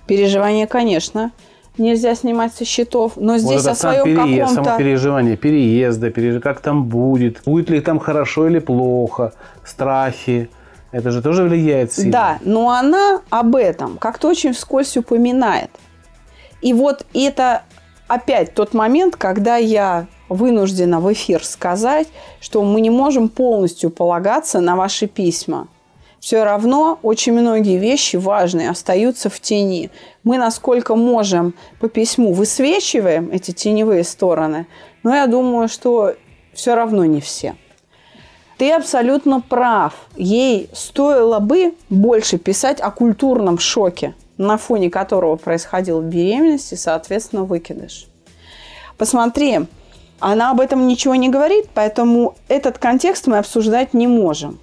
Переживания, 0.08 0.68
конечно, 0.68 1.32
нельзя 1.77 2.15
снимать 2.15 2.53
со 2.53 2.65
счетов, 2.65 3.13
но 3.15 3.34
Вот 3.34 3.41
здесь 3.41 3.62
это 3.62 3.72
о 3.72 3.75
своем 3.75 4.03
переезд, 4.03 4.53
само 4.53 4.63
каком-то... 4.65 4.84
переживание, 4.84 5.38
переезда, 5.38 6.10
переж- 6.10 6.39
как 6.39 6.62
там 6.62 6.86
будет, 6.86 7.41
будет 7.46 7.70
ли 7.70 7.79
там 7.82 8.00
хорошо 8.00 8.48
или 8.48 8.60
плохо, 8.60 9.34
страхи. 9.63 10.50
Это 10.91 11.12
же 11.12 11.22
тоже 11.22 11.44
влияет 11.44 11.91
сильно. 11.94 12.12
Да, 12.12 12.39
но 12.41 12.70
она 12.70 13.22
об 13.29 13.55
этом 13.55 13.98
как-то 13.98 14.29
очень 14.29 14.53
вскользь 14.53 14.96
упоминает. 14.96 15.70
И 16.62 16.74
вот 16.74 17.05
это 17.13 17.63
опять 18.08 18.53
тот 18.53 18.74
момент, 18.74 19.15
когда 19.15 19.58
я 19.58 20.08
вынуждена 20.29 21.00
в 21.00 21.12
эфир 21.12 21.44
сказать, 21.44 22.08
что 22.39 22.63
мы 22.63 22.82
не 22.82 22.89
можем 22.89 23.29
полностью 23.29 23.89
полагаться 23.89 24.62
на 24.62 24.75
ваши 24.75 25.08
письма. 25.08 25.67
Все 26.25 26.44
равно 26.44 26.98
очень 27.03 27.34
многие 27.34 27.77
вещи 27.77 28.15
важные 28.15 28.72
остаются 28.72 29.29
в 29.29 29.39
тени. 29.39 29.91
Мы, 30.24 30.39
насколько 30.39 30.96
можем, 30.96 31.53
по 31.79 31.88
письму 31.88 32.34
высвечиваем 32.34 33.29
эти 33.32 33.51
теневые 33.51 34.03
стороны, 34.03 34.65
но 35.03 35.13
я 35.13 35.27
думаю, 35.27 35.67
что 35.67 36.15
все 36.51 36.74
равно 36.74 37.05
не 37.05 37.22
все. 37.22 37.55
Ты 38.58 38.72
абсолютно 38.72 39.39
прав. 39.39 39.94
Ей 40.15 40.67
стоило 40.74 41.38
бы 41.38 41.75
больше 41.91 42.39
писать 42.39 42.82
о 42.82 42.89
культурном 42.89 43.60
шоке, 43.60 44.15
на 44.39 44.58
фоне 44.58 44.89
которого 44.89 45.36
происходила 45.36 46.01
беременность 46.01 46.74
и, 46.74 46.75
соответственно, 46.75 47.44
выкидыш. 47.44 48.08
Посмотри, 48.98 49.60
она 50.20 50.50
об 50.50 50.60
этом 50.60 50.88
ничего 50.88 51.13
не 51.13 51.29
говорит, 51.29 51.67
поэтому 51.75 52.34
этот 52.48 52.79
контекст 52.79 53.27
мы 53.27 53.38
обсуждать 53.38 53.94
не 53.94 54.08
можем. 54.08 54.58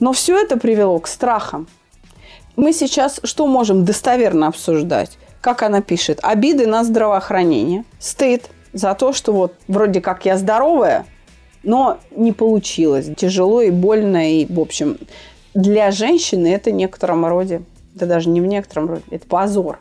Но 0.00 0.12
все 0.12 0.38
это 0.38 0.56
привело 0.56 0.98
к 0.98 1.06
страхам. 1.06 1.68
Мы 2.56 2.72
сейчас 2.72 3.20
что 3.24 3.46
можем 3.46 3.84
достоверно 3.84 4.48
обсуждать? 4.48 5.18
Как 5.40 5.62
она 5.62 5.80
пишет? 5.80 6.20
Обиды 6.22 6.66
на 6.66 6.84
здравоохранение, 6.84 7.84
стыд 7.98 8.50
за 8.72 8.94
то, 8.94 9.12
что 9.12 9.32
вот 9.32 9.54
вроде 9.68 10.00
как 10.00 10.24
я 10.24 10.36
здоровая, 10.36 11.06
но 11.62 11.98
не 12.14 12.32
получилось. 12.32 13.10
Тяжело 13.16 13.62
и 13.62 13.70
больно, 13.70 14.32
и, 14.32 14.46
в 14.46 14.60
общем, 14.60 14.98
для 15.54 15.90
женщины 15.90 16.48
это 16.48 16.70
в 16.70 16.74
некотором 16.74 17.26
роде, 17.26 17.62
да 17.94 18.06
даже 18.06 18.28
не 18.28 18.40
в 18.40 18.46
некотором 18.46 18.88
роде, 18.88 19.02
это 19.10 19.26
позор, 19.26 19.80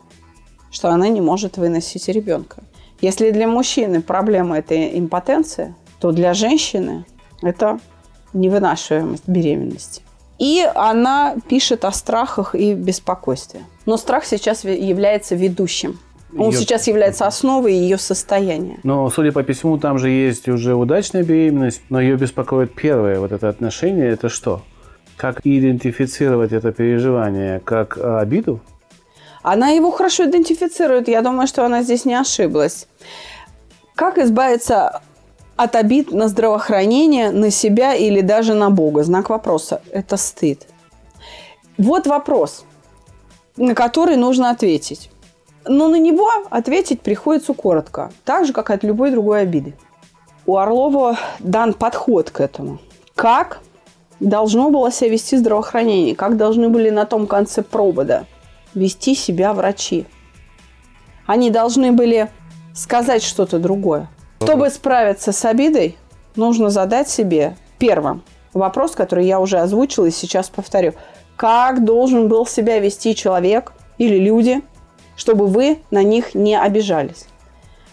что 0.71 0.89
она 0.89 1.07
не 1.09 1.21
может 1.21 1.57
выносить 1.57 2.07
ребенка. 2.07 2.63
Если 3.01 3.31
для 3.31 3.47
мужчины 3.47 4.01
проблема 4.01 4.59
это 4.59 4.75
импотенция, 4.97 5.75
то 5.99 6.11
для 6.11 6.33
женщины 6.33 7.05
это 7.41 7.79
невынашиваемость 8.33 9.27
беременности. 9.27 10.01
И 10.39 10.67
она 10.75 11.35
пишет 11.49 11.85
о 11.85 11.91
страхах 11.91 12.55
и 12.55 12.73
беспокойстве. 12.73 13.61
Но 13.85 13.97
страх 13.97 14.25
сейчас 14.25 14.63
является 14.63 15.35
ведущим. 15.35 15.99
Он 16.37 16.51
ее... 16.51 16.57
сейчас 16.57 16.87
является 16.87 17.27
основой 17.27 17.73
ее 17.73 17.97
состояния. 17.97 18.79
Но, 18.83 19.09
судя 19.09 19.31
по 19.31 19.43
письму, 19.43 19.77
там 19.77 19.99
же 19.99 20.09
есть 20.09 20.47
уже 20.47 20.73
удачная 20.73 21.23
беременность, 21.23 21.81
но 21.89 21.99
ее 21.99 22.15
беспокоит 22.15 22.73
первое 22.73 23.19
вот 23.19 23.31
это 23.31 23.49
отношение. 23.49 24.09
Это 24.09 24.29
что? 24.29 24.61
Как 25.17 25.41
идентифицировать 25.43 26.53
это 26.53 26.71
переживание? 26.71 27.59
Как 27.59 27.97
э, 27.97 28.17
обиду? 28.17 28.61
Она 29.43 29.69
его 29.69 29.91
хорошо 29.91 30.25
идентифицирует. 30.25 31.07
Я 31.07 31.21
думаю, 31.21 31.47
что 31.47 31.65
она 31.65 31.83
здесь 31.83 32.05
не 32.05 32.15
ошиблась. 32.15 32.87
Как 33.95 34.17
избавиться 34.17 35.01
от 35.63 35.75
обид 35.75 36.11
на 36.11 36.27
здравоохранение, 36.27 37.31
на 37.31 37.51
себя 37.51 37.93
или 37.93 38.21
даже 38.21 38.53
на 38.53 38.69
Бога? 38.69 39.03
Знак 39.03 39.29
вопроса. 39.29 39.81
Это 39.91 40.17
стыд. 40.17 40.67
Вот 41.77 42.07
вопрос, 42.07 42.65
на 43.57 43.75
который 43.75 44.15
нужно 44.15 44.49
ответить. 44.49 45.11
Но 45.65 45.87
на 45.87 45.99
него 45.99 46.27
ответить 46.49 47.01
приходится 47.01 47.53
коротко, 47.53 48.11
так 48.25 48.45
же, 48.45 48.53
как 48.53 48.71
от 48.71 48.83
любой 48.83 49.11
другой 49.11 49.41
обиды. 49.41 49.75
У 50.47 50.57
Орлова 50.57 51.17
дан 51.39 51.73
подход 51.73 52.31
к 52.31 52.39
этому. 52.39 52.79
Как 53.13 53.59
должно 54.19 54.71
было 54.71 54.91
себя 54.91 55.11
вести 55.11 55.37
здравоохранение, 55.37 56.15
как 56.15 56.37
должны 56.37 56.69
были 56.69 56.89
на 56.89 57.05
том 57.05 57.27
конце 57.27 57.61
провода 57.61 58.25
вести 58.73 59.13
себя 59.15 59.53
врачи. 59.53 60.05
Они 61.27 61.49
должны 61.49 61.91
были 61.91 62.31
сказать 62.73 63.21
что-то 63.21 63.59
другое. 63.59 64.09
Чтобы 64.43 64.69
справиться 64.69 65.31
с 65.31 65.45
обидой, 65.45 65.97
нужно 66.35 66.69
задать 66.69 67.09
себе 67.09 67.55
первым 67.77 68.23
вопрос, 68.53 68.91
который 68.91 69.25
я 69.25 69.39
уже 69.39 69.59
озвучила 69.59 70.05
и 70.05 70.11
сейчас 70.11 70.49
повторю. 70.49 70.93
Как 71.35 71.83
должен 71.83 72.27
был 72.27 72.45
себя 72.45 72.79
вести 72.79 73.15
человек 73.15 73.73
или 73.97 74.17
люди, 74.17 74.61
чтобы 75.15 75.47
вы 75.47 75.79
на 75.91 76.03
них 76.03 76.35
не 76.35 76.59
обижались? 76.59 77.25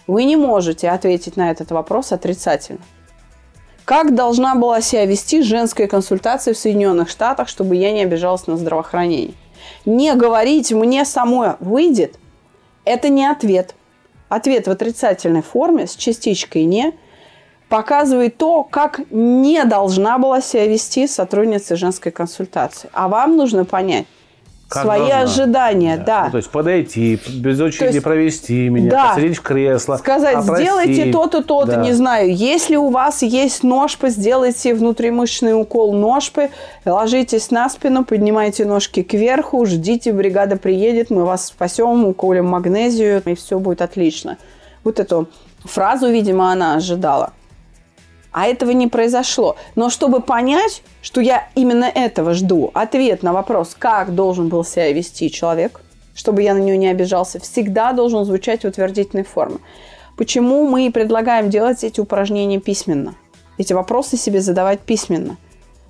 Вы 0.07 0.23
не 0.23 0.35
можете 0.35 0.89
ответить 0.89 1.37
на 1.37 1.51
этот 1.51 1.71
вопрос 1.71 2.11
отрицательно. 2.11 2.81
Как 3.85 4.13
должна 4.13 4.55
была 4.55 4.81
себя 4.81 5.05
вести 5.05 5.41
женская 5.41 5.87
консультация 5.87 6.53
в 6.53 6.57
Соединенных 6.57 7.09
Штатах, 7.09 7.47
чтобы 7.47 7.75
я 7.75 7.91
не 7.91 8.01
обижалась 8.01 8.47
на 8.47 8.57
здравоохранение? 8.57 9.33
Не 9.85 10.13
говорить 10.15 10.71
мне 10.71 11.05
самой 11.05 11.53
выйдет– 11.59 12.17
это 12.85 13.09
не 13.09 13.25
ответ. 13.25 13.75
Ответ 14.29 14.67
в 14.67 14.71
отрицательной 14.71 15.41
форме 15.41 15.87
с 15.87 15.95
частичкой 15.95 16.63
«не» 16.63 16.93
показывает 17.67 18.37
то, 18.37 18.63
как 18.63 19.01
не 19.11 19.63
должна 19.65 20.17
была 20.17 20.41
себя 20.41 20.65
вести 20.65 21.07
сотрудница 21.07 21.75
женской 21.75 22.11
консультации. 22.11 22.89
А 22.93 23.07
вам 23.07 23.37
нужно 23.37 23.65
понять, 23.65 24.05
как 24.69 24.83
свои 24.83 24.99
должна. 24.99 25.21
ожидания, 25.21 25.97
да. 25.97 26.03
да. 26.05 26.23
Ну, 26.25 26.31
то 26.31 26.37
есть 26.37 26.49
подойти, 26.49 27.19
без 27.33 27.59
очереди 27.59 27.95
есть, 27.95 28.03
провести 28.03 28.69
меня, 28.69 28.91
да. 28.91 29.07
посадить 29.09 29.37
в 29.37 29.41
кресло, 29.41 29.97
Сказать, 29.97 30.35
опросить. 30.35 30.65
сделайте 30.65 31.11
то-то, 31.11 31.43
то-то, 31.43 31.71
да. 31.71 31.83
не 31.83 31.93
знаю. 31.93 32.33
Если 32.33 32.75
у 32.75 32.89
вас 32.89 33.23
есть 33.23 33.63
ножпы, 33.63 34.09
сделайте 34.09 34.75
внутримышечный 34.75 35.59
укол 35.59 35.93
ножпы, 35.93 36.49
ложитесь 36.85 37.49
на 37.49 37.67
спину, 37.67 38.05
поднимайте 38.05 38.65
ножки 38.65 39.01
кверху, 39.01 39.65
ждите, 39.65 40.13
бригада 40.13 40.55
приедет, 40.55 41.09
мы 41.09 41.25
вас 41.25 41.47
спасем, 41.47 42.05
уколем 42.05 42.45
магнезию, 42.45 43.23
и 43.25 43.33
все 43.33 43.57
будет 43.57 43.81
отлично. 43.81 44.37
Вот 44.83 44.99
эту 44.99 45.27
фразу, 45.65 46.09
видимо, 46.09 46.51
она 46.51 46.75
ожидала. 46.75 47.33
А 48.31 48.45
этого 48.45 48.71
не 48.71 48.87
произошло. 48.87 49.55
Но 49.75 49.89
чтобы 49.89 50.21
понять, 50.21 50.83
что 51.01 51.19
я 51.21 51.49
именно 51.55 51.85
этого 51.85 52.33
жду, 52.33 52.69
ответ 52.73 53.23
на 53.23 53.33
вопрос, 53.33 53.75
как 53.77 54.13
должен 54.13 54.49
был 54.49 54.63
себя 54.63 54.91
вести 54.93 55.31
человек, 55.31 55.81
чтобы 56.13 56.43
я 56.43 56.53
на 56.53 56.59
него 56.59 56.77
не 56.77 56.87
обижался, 56.87 57.39
всегда 57.39 57.91
должен 57.91 58.25
звучать 58.25 58.63
в 58.63 58.67
утвердительной 58.67 59.23
форме. 59.23 59.57
Почему 60.15 60.67
мы 60.67 60.91
предлагаем 60.91 61.49
делать 61.49 61.83
эти 61.83 61.99
упражнения 61.99 62.59
письменно? 62.59 63.15
Эти 63.57 63.73
вопросы 63.73 64.15
себе 64.17 64.41
задавать 64.41 64.81
письменно. 64.81 65.37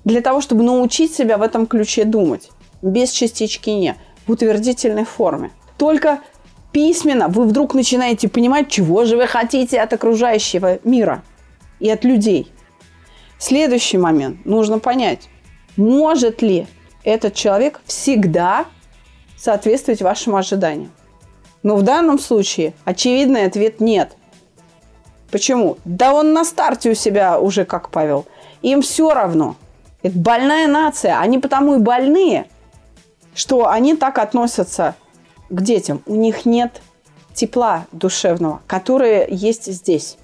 Для 0.04 0.22
того, 0.22 0.40
чтобы 0.40 0.62
научить 0.62 1.14
себя 1.14 1.36
в 1.36 1.42
этом 1.42 1.66
ключе 1.66 2.04
думать. 2.04 2.50
Без 2.80 3.10
частички 3.10 3.70
«не», 3.70 3.96
в 4.26 4.32
утвердительной 4.32 5.04
форме. 5.04 5.50
Только 5.76 6.20
письменно 6.72 7.28
вы 7.28 7.44
вдруг 7.44 7.74
начинаете 7.74 8.28
понимать, 8.28 8.70
чего 8.70 9.04
же 9.04 9.16
вы 9.16 9.26
хотите 9.26 9.80
от 9.80 9.92
окружающего 9.92 10.78
мира– 10.84 11.22
и 11.80 11.90
от 11.90 12.04
людей. 12.04 12.52
Следующий 13.38 13.98
момент. 13.98 14.44
Нужно 14.44 14.78
понять, 14.78 15.28
может 15.76 16.42
ли 16.42 16.66
этот 17.04 17.34
человек 17.34 17.80
всегда 17.86 18.66
соответствовать 19.36 20.02
вашим 20.02 20.36
ожиданиям. 20.36 20.92
Но 21.62 21.76
в 21.76 21.82
данном 21.82 22.18
случае 22.18 22.74
очевидный 22.84 23.46
ответ 23.46 23.80
нет. 23.80 24.16
Почему? 25.30 25.78
Да 25.84 26.12
он 26.12 26.32
на 26.32 26.44
старте 26.44 26.90
у 26.90 26.94
себя 26.94 27.38
уже 27.38 27.64
как 27.64 27.90
Павел. 27.90 28.26
Им 28.62 28.82
все 28.82 29.12
равно. 29.12 29.56
Это 30.02 30.18
больная 30.18 30.66
нация. 30.66 31.18
Они 31.18 31.38
потому 31.38 31.76
и 31.76 31.78
больные, 31.78 32.46
что 33.34 33.68
они 33.68 33.94
так 33.96 34.18
относятся 34.18 34.96
к 35.48 35.60
детям. 35.62 36.02
У 36.06 36.14
них 36.14 36.44
нет 36.46 36.82
тепла 37.34 37.86
душевного, 37.92 38.60
которое 38.66 39.26
есть 39.28 39.66
здесь. 39.66 40.16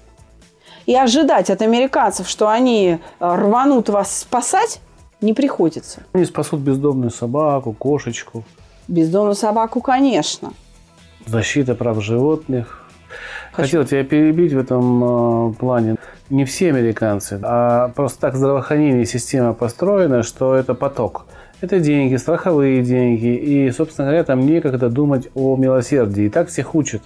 И 0.87 0.95
ожидать 0.95 1.49
от 1.49 1.61
американцев, 1.61 2.29
что 2.29 2.47
они 2.47 2.97
э, 2.97 2.97
рванут 3.19 3.89
вас 3.89 4.19
спасать, 4.19 4.79
не 5.19 5.33
приходится. 5.33 6.03
Они 6.13 6.23
спасут 6.23 6.61
бездомную 6.61 7.11
собаку, 7.11 7.73
кошечку. 7.73 8.45
Бездомную 8.87 9.35
собаку, 9.35 9.81
конечно. 9.81 10.53
Защита 11.25 11.75
прав 11.75 12.01
животных. 12.01 12.85
Хочу. 13.51 13.63
Хотел 13.63 13.85
тебя 13.85 14.03
перебить 14.05 14.53
в 14.53 14.57
этом 14.57 15.49
э, 15.49 15.53
плане. 15.55 15.97
Не 16.29 16.45
все 16.45 16.69
американцы, 16.69 17.37
а 17.43 17.89
просто 17.89 18.21
так 18.21 18.35
здравоохранение 18.35 19.05
система 19.05 19.53
построена, 19.53 20.23
что 20.23 20.55
это 20.55 20.73
поток. 20.73 21.25
Это 21.59 21.81
деньги, 21.81 22.15
страховые 22.15 22.81
деньги. 22.81 23.35
И, 23.35 23.71
собственно 23.71 24.07
говоря, 24.07 24.23
там 24.23 24.45
некогда 24.45 24.89
думать 24.89 25.27
о 25.35 25.57
милосердии. 25.57 26.25
И 26.25 26.29
так 26.29 26.47
всех 26.47 26.75
учат 26.75 27.01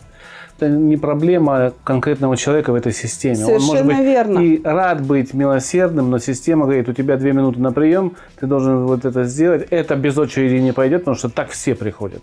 это 0.61 0.69
не 0.69 0.95
проблема 0.97 1.73
конкретного 1.83 2.37
человека 2.37 2.71
в 2.71 2.75
этой 2.75 2.93
системе. 2.93 3.35
Совершенно 3.35 3.61
Он 3.61 3.65
может 3.65 3.85
быть 3.85 3.99
верно. 3.99 4.39
и 4.39 4.61
рад 4.63 5.05
быть 5.05 5.33
милосердным, 5.33 6.11
но 6.11 6.19
система 6.19 6.65
говорит, 6.65 6.87
у 6.87 6.93
тебя 6.93 7.17
две 7.17 7.33
минуты 7.33 7.59
на 7.59 7.71
прием, 7.71 8.15
ты 8.39 8.45
должен 8.45 8.85
вот 8.85 9.05
это 9.05 9.23
сделать. 9.23 9.67
Это 9.71 9.95
без 9.95 10.17
очереди 10.17 10.61
не 10.61 10.71
пойдет, 10.71 11.01
потому 11.01 11.17
что 11.17 11.29
так 11.29 11.49
все 11.49 11.73
приходят. 11.73 12.21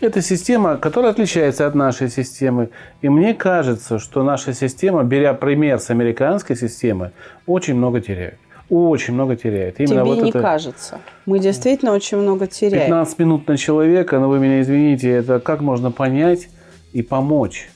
Это 0.00 0.22
система, 0.22 0.76
которая 0.76 1.12
отличается 1.12 1.66
от 1.66 1.74
нашей 1.74 2.08
системы. 2.08 2.70
И 3.02 3.08
мне 3.08 3.34
кажется, 3.34 3.98
что 3.98 4.22
наша 4.22 4.54
система, 4.54 5.04
беря 5.04 5.34
пример 5.34 5.78
с 5.78 5.90
американской 5.90 6.56
системы, 6.56 7.12
очень 7.46 7.74
много 7.74 8.00
теряет. 8.00 8.38
Очень 8.70 9.14
много 9.14 9.36
теряет. 9.36 9.80
Именно 9.80 10.02
Тебе 10.02 10.14
вот 10.14 10.22
не 10.22 10.30
это... 10.30 10.40
кажется. 10.40 10.98
Мы 11.26 11.38
действительно 11.38 11.92
очень 11.92 12.18
много 12.18 12.46
теряем. 12.46 12.86
15 12.86 13.18
минут 13.18 13.48
на 13.48 13.56
человека, 13.56 14.18
но 14.20 14.28
вы 14.28 14.38
меня 14.38 14.60
извините, 14.60 15.10
это 15.10 15.40
как 15.40 15.60
можно 15.60 15.90
понять, 15.90 16.48
и 16.92 17.02
помочь 17.02 17.70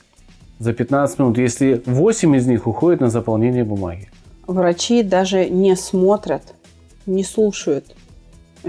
за 0.59 0.73
15 0.73 1.19
минут, 1.19 1.37
если 1.37 1.81
8 1.85 2.35
из 2.35 2.47
них 2.47 2.67
уходит 2.67 3.01
на 3.01 3.09
заполнение 3.09 3.63
бумаги. 3.63 4.09
Врачи 4.47 5.03
даже 5.03 5.49
не 5.49 5.75
смотрят, 5.75 6.53
не 7.05 7.23
слушают 7.23 7.95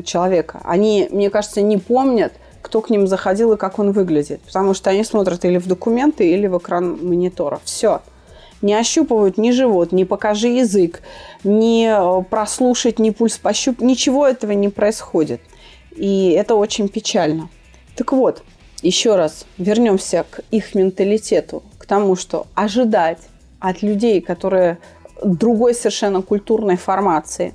человека. 0.05 0.61
Они, 0.65 1.09
мне 1.11 1.31
кажется, 1.31 1.63
не 1.63 1.77
помнят, 1.79 2.33
кто 2.63 2.81
к 2.81 2.91
ним 2.91 3.07
заходил 3.07 3.53
и 3.53 3.57
как 3.57 3.79
он 3.79 3.93
выглядит. 3.93 4.41
Потому 4.43 4.75
что 4.75 4.91
они 4.91 5.05
смотрят 5.05 5.45
или 5.45 5.59
в 5.59 5.67
документы, 5.67 6.29
или 6.29 6.47
в 6.47 6.59
экран 6.59 6.99
монитора. 7.01 7.61
Все. 7.65 8.03
Не 8.63 8.75
ощупывают 8.75 9.39
ни 9.39 9.51
живот, 9.51 9.93
не 9.93 10.05
покажи 10.05 10.49
язык, 10.49 11.03
не 11.45 11.89
э, 11.89 12.23
прослушать, 12.25 12.99
ни 12.99 13.11
пульс 13.11 13.39
пощупать. 13.39 13.83
Ничего 13.83 14.27
этого 14.27 14.53
не 14.53 14.69
происходит. 14.69 15.41
И 15.95 16.31
это 16.31 16.55
очень 16.55 16.89
печально. 16.89 17.49
Так 17.95 18.13
вот, 18.13 18.43
еще 18.83 19.17
раз 19.17 19.47
вернемся 19.59 20.25
к 20.29 20.41
их 20.51 20.75
менталитету, 20.75 21.63
к 21.79 21.87
тому, 21.87 22.17
что 22.17 22.47
ожидать 22.55 23.19
от 23.59 23.83
людей, 23.83 24.21
которые 24.21 24.79
другой 25.23 25.75
совершенно 25.75 26.23
культурной 26.23 26.77
формации, 26.77 27.55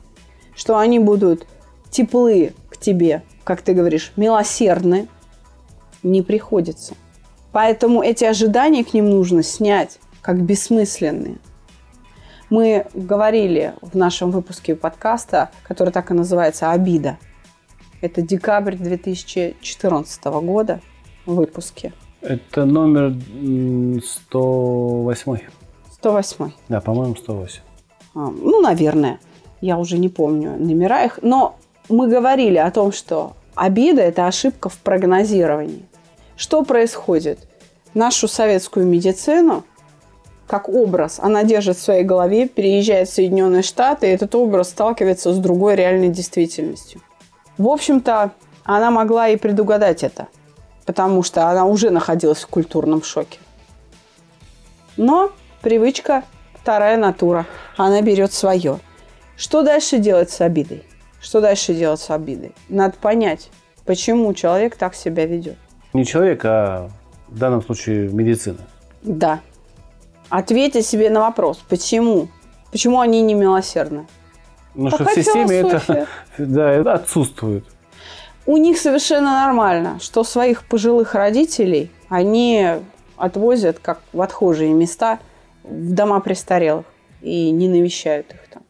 что 0.55 0.77
они 0.77 0.99
будут 0.99 1.45
теплы 1.89 2.53
к 2.69 2.77
тебе, 2.77 3.23
как 3.43 3.61
ты 3.61 3.73
говоришь, 3.73 4.13
милосердны, 4.15 5.07
не 6.03 6.21
приходится. 6.21 6.95
Поэтому 7.51 8.01
эти 8.01 8.23
ожидания 8.23 8.83
к 8.83 8.93
ним 8.93 9.09
нужно 9.09 9.43
снять 9.43 9.99
как 10.21 10.41
бессмысленные. 10.41 11.37
Мы 12.49 12.85
говорили 12.93 13.73
в 13.81 13.95
нашем 13.95 14.31
выпуске 14.31 14.75
подкаста, 14.75 15.51
который 15.63 15.93
так 15.93 16.11
и 16.11 16.13
называется 16.13 16.71
«Обида». 16.71 17.17
Это 18.01 18.21
декабрь 18.21 18.75
2014 18.75 20.23
года– 20.25 20.81
выпуске? 21.35 21.93
Это 22.21 22.65
номер 22.65 23.15
108. 24.03 25.37
108. 25.93 26.51
Да, 26.69 26.81
по-моему, 26.81 27.15
108. 27.15 27.61
А, 28.15 28.19
ну, 28.29 28.61
наверное. 28.61 29.19
Я 29.61 29.77
уже 29.77 29.97
не 29.97 30.09
помню 30.09 30.57
номера 30.57 31.03
их. 31.05 31.19
Но 31.21 31.55
мы 31.89 32.07
говорили 32.07 32.57
о 32.57 32.71
том, 32.71 32.91
что 32.91 33.33
обида– 33.55 34.01
это 34.03 34.27
ошибка 34.27 34.69
в 34.69 34.77
прогнозировании. 34.79 35.85
Что 36.35 36.63
происходит? 36.63 37.39
Нашу 37.93 38.27
советскую 38.27 38.87
медицину, 38.87 39.63
как 40.47 40.67
образ, 40.67 41.19
она 41.21 41.43
держит 41.43 41.77
в 41.77 41.81
своей 41.81 42.03
голове, 42.03 42.47
переезжает 42.47 43.07
в 43.07 43.13
Соединенные 43.13 43.61
Штаты, 43.61 44.07
и 44.07 44.11
этот 44.11 44.33
образ 44.35 44.69
сталкивается 44.69 45.33
с 45.33 45.37
другой 45.37 45.75
реальной 45.75 46.09
действительностью. 46.09 47.01
В 47.57 47.67
общем-то, 47.67 48.31
она 48.63 48.91
могла 48.91 49.29
и 49.29 49.37
предугадать 49.37 50.03
это, 50.03 50.27
потому 50.91 51.23
что 51.23 51.47
она 51.47 51.63
уже 51.63 51.89
находилась 51.89 52.39
в 52.39 52.47
культурном 52.47 53.01
шоке. 53.01 53.39
Но 54.97 55.31
привычка– 55.61 56.23
вторая 56.61 56.97
натура, 56.97 57.45
она 57.77 58.01
берет 58.01 58.33
свое. 58.33 58.79
Что 59.37 59.63
дальше 59.63 59.99
делать 59.99 60.31
с 60.31 60.41
обидой? 60.41 60.83
Что 61.21 61.39
дальше 61.39 61.73
делать 61.73 62.01
с 62.01 62.09
обидой? 62.09 62.51
Надо 62.67 62.97
понять, 62.97 63.51
почему 63.85 64.33
человек 64.33 64.75
так 64.75 64.93
себя 64.93 65.25
ведет. 65.25 65.55
Не 65.93 66.05
человек, 66.05 66.43
а 66.43 66.89
в 67.29 67.37
данном 67.37 67.61
случае 67.61 68.09
медицина. 68.09 68.59
Да. 69.01 69.39
Ответьте 70.27 70.81
себе 70.81 71.09
на 71.09 71.21
вопрос, 71.21 71.63
почему? 71.69 72.27
Почему 72.69 72.99
они 72.99 73.21
не 73.21 73.33
милосердны? 73.33 74.07
Ну 74.75 74.89
что 74.89 75.05
в 75.05 75.11
системе 75.13 75.55
это, 75.55 75.79
философия. 75.79 76.07
да, 76.37 76.69
это 76.69 76.93
отсутствует. 76.95 77.63
У 78.45 78.57
них 78.57 78.77
совершенно 78.77 79.45
нормально, 79.45 79.99
что 80.01 80.23
своих 80.23 80.65
пожилых 80.65 81.13
родителей 81.13 81.91
они 82.09 82.67
отвозят 83.17 83.79
как 83.79 84.01
в 84.13 84.21
отхожие 84.21 84.73
места 84.73 85.19
в 85.63 85.93
дома 85.93 86.19
престарелых 86.19 86.85
и 87.21 87.51
не 87.51 87.69
навещают 87.69 88.33
их 88.33 88.47
там. 88.49 88.63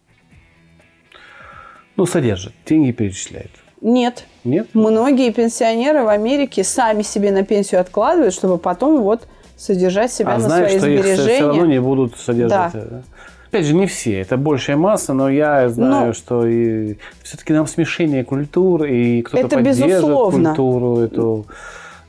Ну, 1.95 2.05
содержит, 2.05 2.53
деньги 2.65 2.91
перечисляет. 2.91 3.51
Нет. 3.81 4.25
Нет? 4.43 4.67
Многие 4.73 5.31
пенсионеры 5.31 6.03
в 6.03 6.07
Америке 6.07 6.63
сами 6.63 7.01
себе 7.01 7.31
на 7.31 7.43
пенсию 7.43 7.81
откладывают, 7.81 8.33
чтобы 8.33 8.57
потом 8.57 9.01
вот 9.01 9.27
содержать 9.57 10.11
себя 10.11 10.33
а 10.33 10.37
на 10.37 10.47
знают, 10.47 10.69
свои 10.69 10.79
что 10.79 10.89
их 10.89 10.99
сбережения. 10.99 11.35
все 11.35 11.47
равно 11.47 11.65
не 11.65 11.81
будут 11.81 12.17
содержать. 12.17 12.73
Да. 12.73 12.81
да? 12.81 13.03
Опять 13.51 13.65
же, 13.65 13.73
не 13.73 13.85
все, 13.85 14.21
это 14.21 14.37
большая 14.37 14.77
масса, 14.77 15.11
но 15.13 15.29
я 15.29 15.67
знаю, 15.67 16.07
Но- 16.07 16.13
что 16.13 16.47
и 16.47 16.95
все-таки 17.21 17.51
нам 17.51 17.67
смешение 17.67 18.23
культур, 18.23 18.85
и 18.85 19.21
кто-то 19.23 19.45
Это 19.45 19.55
поддерживает 19.57 19.95
безусловно. 19.97 20.49
культуру 20.51 20.99
эту. 20.99 21.45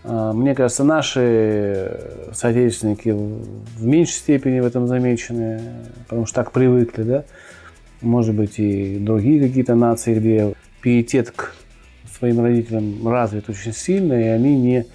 А, 0.04 0.32
Мне 0.32 0.54
кажется, 0.54 0.84
наши 0.84 1.98
соотечественники 2.32 3.08
в 3.08 3.84
меньшей 3.84 4.12
степени 4.12 4.60
в 4.60 4.66
этом 4.66 4.86
замечены, 4.86 5.60
потому 6.06 6.26
что 6.26 6.36
так 6.36 6.52
привыкли, 6.52 7.02
да? 7.02 7.24
Может 8.02 8.36
быть, 8.36 8.60
и 8.60 8.98
другие 9.00 9.40
какие-то 9.40 9.74
нации, 9.74 10.14
где 10.14 10.54
пиетет 10.80 11.32
к 11.32 11.56
своим 12.16 12.40
родителям 12.40 13.08
развит 13.08 13.48
очень 13.50 13.72
сильно, 13.72 14.12
и 14.12 14.28
они 14.28 14.56
не 14.56 14.86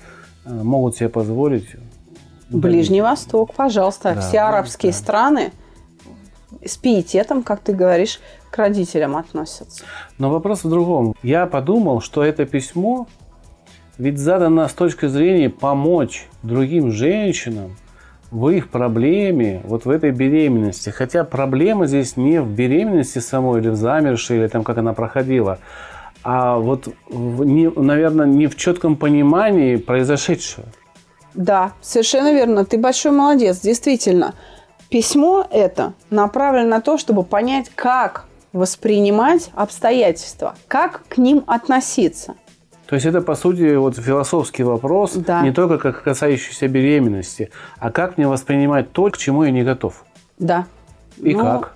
а, 0.46 0.64
могут 0.64 0.96
себе 0.96 1.10
позволить 1.10 1.68
Ближний 2.50 3.02
Восток, 3.02 3.54
пожалуйста. 3.54 4.14
Да, 4.16 4.22
Все 4.22 4.40
арабские 4.40 4.94
да. 4.94 4.98
страны 4.98 5.52
с 6.67 6.77
пиететом, 6.77 7.43
как 7.43 7.62
ты 7.62 7.73
говоришь, 7.73 8.19
к 8.51 8.58
родителям 8.58 9.15
относятся. 9.15 9.84
Но 10.17 10.30
вопрос 10.30 10.63
в 10.63 10.69
другом. 10.69 11.15
Я 11.23 11.45
подумал, 11.47 12.01
что 12.01 12.23
это 12.23 12.45
письмо 12.45 13.08
ведь 13.97 14.19
задано 14.19 14.67
с 14.67 14.73
точки 14.73 15.08
зрения 15.08 15.49
помочь 15.49 16.27
другим 16.43 16.91
женщинам 16.91 17.75
в 18.30 18.49
их 18.49 18.69
проблеме, 18.69 19.62
вот 19.63 19.86
в 19.86 19.89
этой 19.89 20.12
беременности. 20.12 20.89
Хотя 20.89 21.23
проблема 21.23 21.88
здесь 21.88 22.17
не 22.17 22.41
в 22.41 22.47
беременности 22.47 23.19
самой, 23.19 23.62
или 23.62 23.69
в 23.69 23.75
замершей, 23.75 24.38
или 24.38 24.47
там 24.47 24.63
как 24.63 24.77
она 24.77 24.93
проходила, 24.93 25.60
а 26.23 26.58
вот, 26.58 26.89
в, 27.10 27.43
не, 27.43 27.69
наверное, 27.69 28.25
не 28.25 28.47
в 28.47 28.56
четком 28.56 28.97
понимании 28.97 29.77
произошедшего. 29.77 30.65
Да, 31.34 31.71
совершенно 31.82 32.34
верно. 32.34 32.65
Ты 32.65 32.77
большой 32.77 33.12
молодец, 33.12 33.60
действительно. 33.60 34.34
Письмо 34.89 35.45
это 35.50 35.93
направлено 36.10 36.69
на 36.69 36.82
то, 36.82 36.97
чтобы 36.97 37.23
понять, 37.23 37.69
как 37.76 38.26
воспринимать 38.54 39.52
обстоятельства, 39.54 40.56
как 40.67 41.04
к 41.10 41.17
ним 41.17 41.43
относиться. 41.47 42.36
То 42.88 42.95
есть 42.95 43.06
это, 43.06 43.21
по 43.21 43.36
сути, 43.36 43.76
вот 43.76 43.97
философский 43.97 44.63
вопрос, 44.63 45.13
Да. 45.13 45.41
не 45.41 45.52
только 45.52 45.78
как 45.78 46.04
касающийся 46.04 46.69
беременности, 46.69 47.52
а 47.80 47.91
как 47.91 48.17
мне 48.17 48.28
воспринимать 48.28 48.93
то, 48.93 49.10
к 49.10 49.17
чему 49.17 49.43
я 49.43 49.52
не 49.52 49.63
готов. 49.63 50.06
Да. 50.39 50.65
И 51.17 51.36
Ну, 51.36 51.43
как? 51.43 51.73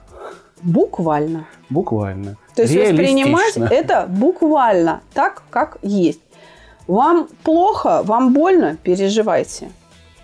Буквально. 0.61 1.47
Буквально. 1.69 2.37
То 2.55 2.61
есть 2.61 2.75
воспринимать 2.75 3.57
это 3.57 4.05
буквально 4.07 5.01
так, 5.13 5.43
как 5.49 5.77
есть. 5.81 6.21
Вам 6.87 7.27
плохо, 7.43 8.03
вам 8.03 8.33
больно, 8.33 8.77
переживайте. 8.81 9.71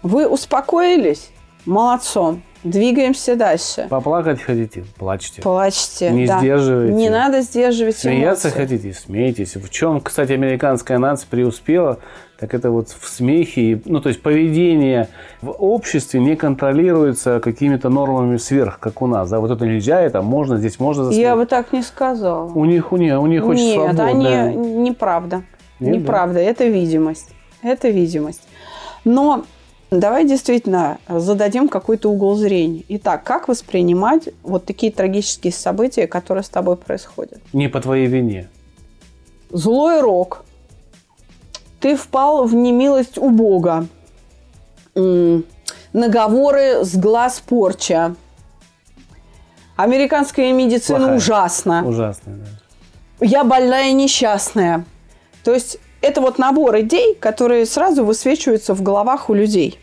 Вы 0.04 0.28
успокоились? 0.28 1.32
Молодцом. 1.66 2.44
Двигаемся 2.64 3.36
дальше. 3.36 3.88
Поплакать 3.90 4.42
хотите? 4.42 4.84
Плачьте. 4.98 5.42
Плачьте. 5.42 6.10
Не 6.10 6.26
да. 6.26 6.40
сдерживайте. 6.40 6.94
Не 6.94 7.10
надо 7.10 7.42
сдерживать 7.42 7.98
Смеяться 7.98 8.50
эмоции. 8.50 8.60
хотите? 8.62 8.94
Смейтесь. 8.94 9.56
В 9.56 9.70
чем, 9.70 10.02
кстати, 10.02 10.32
американская 10.34 10.98
нация 10.98 11.28
преуспела, 11.30 12.00
так 12.40 12.54
это 12.54 12.72
вот 12.72 12.90
в 12.90 13.08
смехе. 13.08 13.82
Ну, 13.86 14.02
то 14.02 14.10
есть 14.10 14.22
поведение 14.22 15.08
в 15.42 15.52
обществе 15.52 16.20
не 16.20 16.36
контролируется 16.36 17.40
какими-то 17.40 17.90
нормами 17.90 18.38
сверх, 18.38 18.80
как 18.80 19.02
у 19.02 19.08
нас. 19.08 19.30
Да, 19.30 19.40
вот 19.40 19.52
это 19.52 19.66
нельзя, 19.66 20.02
это 20.02 20.22
можно, 20.22 20.58
здесь 20.58 20.80
можно 20.80 21.04
Я 21.04 21.06
засмеяться. 21.06 21.36
бы 21.38 21.46
так 21.46 21.74
не 21.74 21.82
сказала. 21.84 22.52
У 22.52 22.66
них, 22.66 22.92
у 22.92 22.98
них, 22.98 23.20
у 23.20 23.26
них 23.28 23.46
очень 23.46 23.64
Нет, 23.66 23.76
свободно. 23.76 24.06
они 24.08 24.56
неправда. 24.56 25.44
Нет, 25.80 25.92
да? 25.94 25.98
неправда. 26.00 26.40
Это 26.40 26.66
видимость. 26.66 27.30
Это 27.64 27.90
видимость. 27.90 28.48
Но 29.04 29.44
давай 29.92 30.26
действительно 30.26 31.00
зададим 31.08 31.70
какой-то 31.70 32.10
угол 32.10 32.36
зрения. 32.36 32.84
Итак, 32.90 33.24
как 33.24 33.48
воспринимать 33.48 34.30
вот 34.44 34.66
такие 34.66 34.92
трагические 34.92 35.54
события, 35.54 36.08
которые 36.08 36.44
с 36.44 36.50
тобой 36.50 36.76
происходят? 36.78 37.40
Не 37.54 37.68
по 37.68 37.80
твоей 37.80 38.08
вине. 38.08 38.50
Злой 39.50 40.02
рок. 40.02 40.44
Ты 41.80 41.96
впал 41.96 42.46
в 42.46 42.54
немилость 42.54 43.18
у 43.18 43.30
Бога. 43.30 43.88
Наговоры 45.94 46.84
с 46.84 46.96
глаз 46.96 47.40
порча. 47.40 48.16
Американская 49.76 50.52
медицина 50.54 50.98
Плохая. 51.00 51.18
ужасна. 51.18 51.84
Ужасно, 51.86 52.38
да. 52.38 53.26
Я 53.26 53.44
больная 53.44 53.90
и 53.90 53.94
несчастная. 53.94 54.86
То 55.44 55.54
есть 55.54 55.78
это 56.08 56.22
вот 56.22 56.38
набор 56.40 56.80
идей, 56.80 57.16
которые 57.16 57.66
сразу 57.66 58.04
высвечиваются 58.06 58.74
в 58.74 58.82
головах 58.82 59.30
у 59.30 59.34
людей. 59.34 59.80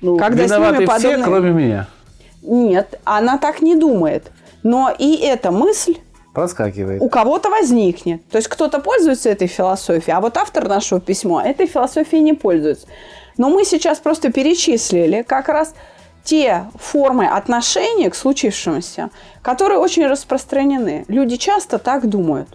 Ну, 0.00 0.16
Когда 0.18 0.46
с 0.48 0.50
ними 0.50 0.56
виноваты 0.60 0.76
все, 0.86 0.86
подобные- 0.86 1.24
кроме 1.24 1.50
меня. 1.50 1.86
Нет, 2.42 2.98
она 3.04 3.38
так 3.38 3.60
не 3.62 3.76
думает. 3.76 4.30
Но 4.62 4.94
и 4.98 5.16
эта 5.16 5.50
мысль 5.50 5.96
Проскакивает. 6.34 7.02
у 7.02 7.08
кого-то 7.08 7.50
возникнет. 7.50 8.26
То 8.28 8.36
есть 8.38 8.48
кто-то 8.48 8.78
пользуется 8.78 9.28
этой 9.28 9.46
философией, 9.48 10.16
а 10.16 10.20
вот 10.20 10.36
автор 10.36 10.68
нашего 10.68 11.00
письма 11.00 11.42
этой 11.44 11.66
философией 11.66 12.22
не 12.22 12.32
пользуется. 12.32 12.86
Но 13.36 13.50
мы 13.50 13.64
сейчас 13.64 13.98
просто 13.98 14.32
перечислили 14.32 15.22
как 15.22 15.48
раз 15.48 15.74
те 16.24 16.64
формы 16.78 17.26
отношения 17.26 18.10
к 18.10 18.14
случившемуся, 18.14 19.10
которые 19.42 19.78
очень 19.78 20.06
распространены. 20.06 21.04
Люди 21.08 21.36
часто 21.36 21.78
так 21.78 22.08
думают. 22.08 22.48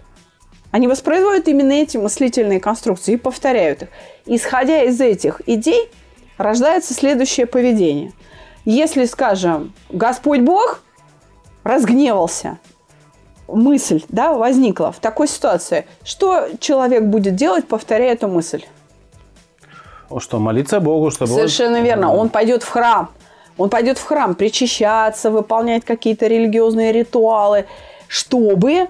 Они 0.76 0.88
воспроизводят 0.88 1.48
именно 1.48 1.72
эти 1.72 1.96
мыслительные 1.96 2.60
конструкции 2.60 3.14
и 3.14 3.16
повторяют 3.16 3.84
их. 3.84 3.88
Исходя 4.26 4.82
из 4.82 5.00
этих 5.00 5.40
идей, 5.46 5.90
рождается 6.36 6.92
следующее 6.92 7.46
поведение. 7.46 8.12
Если, 8.66 9.06
скажем, 9.06 9.72
Господь 9.88 10.40
Бог 10.40 10.82
разгневался, 11.64 12.58
мысль 13.48 14.02
да, 14.10 14.34
возникла 14.34 14.92
в 14.92 14.98
такой 14.98 15.28
ситуации, 15.28 15.86
что 16.04 16.46
человек 16.60 17.04
будет 17.04 17.36
делать, 17.36 17.66
повторяя 17.66 18.12
эту 18.12 18.28
мысль? 18.28 18.62
Что, 20.18 20.38
молиться 20.38 20.78
Богу, 20.80 21.10
чтобы 21.10 21.32
он- 21.32 21.38
Совершенно 21.38 21.80
верно. 21.80 22.14
Он 22.14 22.28
пойдет 22.28 22.62
в 22.62 22.68
храм. 22.68 23.08
Он 23.56 23.70
пойдет 23.70 23.96
в 23.96 24.04
храм 24.04 24.34
причащаться, 24.34 25.30
выполнять 25.30 25.86
какие-то 25.86 26.26
религиозные 26.26 26.92
ритуалы, 26.92 27.64
чтобы 28.08 28.88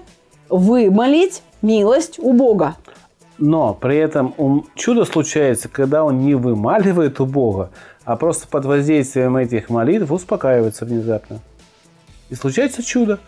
вымолить 0.49 1.43
милость 1.67 2.17
у 2.19 2.33
Бога. 2.33 2.75
Но 3.37 3.73
при 3.73 3.97
этом 3.97 4.33
ум- 4.37 4.65
чудо 4.75 5.05
случается, 5.05 5.69
когда 5.69 6.03
он 6.03 6.21
не 6.21 6.33
вымаливает 6.33 7.19
у 7.19 7.25
Бога, 7.25 7.69
а 8.05 8.15
просто 8.15 8.47
под 8.47 8.65
воздействием 8.65 9.37
этих 9.37 9.69
молитв 9.69 10.11
успокаивается 10.11 10.85
внезапно. 10.85 11.39
И 12.29 12.35
случается 12.35 12.81
чудо. 12.81 13.19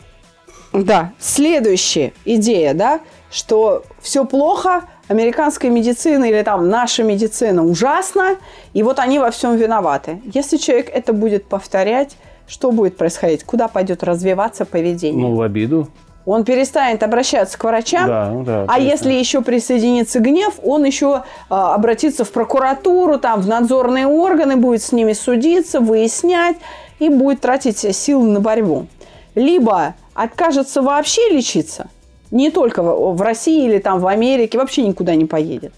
Да. 0.73 1.11
Следующая 1.19 2.13
идея, 2.25 2.73
да, 2.73 3.01
что 3.31 3.83
все 3.99 4.25
плохо, 4.25 4.83
американская 5.07 5.71
медицина 5.71 6.25
или 6.25 6.41
там 6.43 6.69
наша 6.69 7.03
медицина 7.03 7.63
ужасна, 7.63 8.37
и 8.73 8.83
вот 8.83 8.99
они 8.99 9.19
во 9.19 9.31
всем 9.31 9.57
виноваты. 9.57 10.21
Если 10.33 10.57
человек 10.57 10.89
это 10.93 11.13
будет 11.13 11.45
повторять, 11.45 12.17
что 12.47 12.71
будет 12.71 12.97
происходить? 12.97 13.43
Куда 13.43 13.67
пойдет 13.67 14.03
развиваться 14.03 14.65
поведение? 14.65 15.21
Ну, 15.21 15.35
в 15.35 15.41
обиду. 15.41 15.87
Он 16.29 16.43
перестанет 16.43 17.01
обращаться 17.01 17.57
к 17.57 17.63
врачам, 17.63 18.05
Да, 18.07 18.29
ну 18.31 18.43
да, 18.43 18.61
а 18.65 18.75
точно. 18.75 18.81
если 18.81 19.13
еще 19.13 19.41
присоединится 19.41 20.19
гнев, 20.19 20.59
он 20.61 20.83
еще 20.83 21.23
а, 21.49 21.73
обратится 21.73 22.23
в 22.23 22.31
прокуратуру, 22.31 23.17
там, 23.17 23.41
в 23.41 23.47
надзорные 23.47 24.05
органы, 24.05 24.55
будет 24.55 24.83
с 24.83 24.91
ними 24.91 25.13
судиться, 25.13 25.79
выяснять 25.79 26.57
и 26.99 27.09
будет 27.09 27.41
тратить 27.41 27.79
силы 27.95 28.27
на 28.27 28.39
борьбу. 28.41 28.85
Либо 29.33 29.95
откажется 30.13 30.83
вообще 30.83 31.31
лечиться, 31.31 31.87
не 32.29 32.51
только 32.51 32.83
в 32.83 33.15
в 33.15 33.21
России 33.23 33.65
или 33.65 33.79
там 33.79 33.97
в 33.97 34.05
Америке, 34.05 34.59
вообще 34.59 34.83
никуда 34.83 35.15
не 35.15 35.25
поедет. 35.25 35.73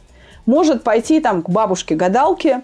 Может 0.45 0.83
пойти 0.83 1.21
там 1.21 1.43
к 1.43 1.49
бабушке-гадалке, 1.49 2.61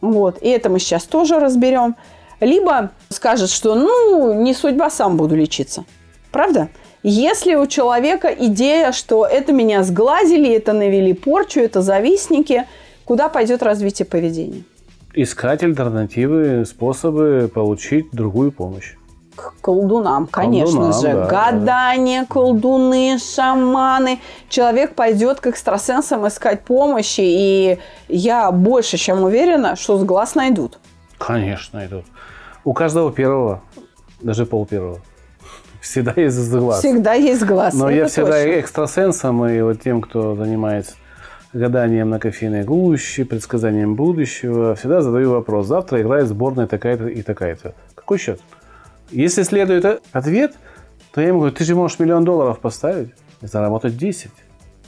вот, 0.00 0.38
и 0.40 0.48
это 0.48 0.70
мы 0.70 0.78
сейчас 0.78 1.04
тоже 1.04 1.38
разберем. 1.38 1.96
Либо 2.40 2.92
скажет, 3.10 3.50
что 3.50 3.74
ну, 3.74 4.32
не 4.32 4.54
судьба, 4.54 4.88
сам 4.88 5.18
буду 5.18 5.36
лечиться. 5.36 5.84
Правда? 6.32 6.70
Если 7.02 7.54
у 7.54 7.66
человека 7.66 8.28
идея, 8.28 8.92
что 8.92 9.26
это 9.26 9.52
меня 9.52 9.82
сглазили, 9.82 10.50
это 10.54 10.72
навели 10.74 11.14
порчу, 11.14 11.60
это 11.60 11.80
завистники, 11.80 12.66
куда 13.04 13.28
пойдет 13.28 13.62
развитие 13.62 14.04
поведения? 14.06 14.64
Искать 15.14 15.62
альтернативы, 15.62 16.64
способы 16.66 17.50
получить 17.52 18.10
другую 18.12 18.52
помощь. 18.52 18.94
К 19.34 19.54
колдунам, 19.62 20.26
конечно 20.26 20.72
Колдунам, 20.72 21.00
же. 21.00 21.12
да, 21.14 21.26
Гадание, 21.26 22.26
колдуны, 22.26 23.18
шаманы. 23.18 24.18
Человек 24.50 24.94
пойдет 24.94 25.40
к 25.40 25.46
экстрасенсам 25.46 26.28
искать 26.28 26.62
помощи, 26.64 27.22
и 27.22 27.78
я 28.08 28.50
больше 28.52 28.98
чем 28.98 29.22
уверена, 29.22 29.76
что 29.76 29.96
с 29.96 30.04
глаз 30.04 30.34
найдут. 30.34 30.78
Конечно, 31.16 31.84
идут. 31.86 32.04
У 32.64 32.74
каждого 32.74 33.10
первого, 33.10 33.62
даже 34.20 34.44
пол 34.44 34.66
первого, 34.66 35.00
всегда 35.80 36.12
есть 36.16 36.50
глаз. 36.50 36.78
Всегда 36.78 37.14
есть 37.14 37.44
глаз. 37.44 37.74
Но 37.74 37.88
это 37.88 37.96
я 37.96 38.06
всегда 38.06 38.32
точно. 38.32 38.60
экстрасенсом 38.60 39.46
и 39.46 39.60
вот 39.60 39.80
тем, 39.80 40.00
кто 40.00 40.36
занимается 40.36 40.94
гаданием 41.52 42.10
на 42.10 42.18
кофейной 42.18 42.64
гуще, 42.64 43.24
предсказанием 43.24 43.94
будущего, 43.94 44.74
всегда 44.74 45.00
задаю 45.02 45.32
вопрос. 45.32 45.66
Завтра 45.66 46.00
играет 46.00 46.28
сборная 46.28 46.66
такая-то 46.66 47.08
и 47.08 47.22
такая-то. 47.22 47.74
Какой 47.94 48.18
счет? 48.18 48.40
Если 49.10 49.42
следует 49.42 49.84
э- 49.84 49.98
ответ, 50.12 50.54
то 51.12 51.20
я 51.20 51.28
ему 51.28 51.40
говорю, 51.40 51.54
ты 51.54 51.64
же 51.64 51.74
можешь 51.74 51.98
миллион 51.98 52.24
долларов 52.24 52.60
поставить 52.60 53.12
и 53.40 53.46
заработать 53.46 53.96
10, 53.96 54.30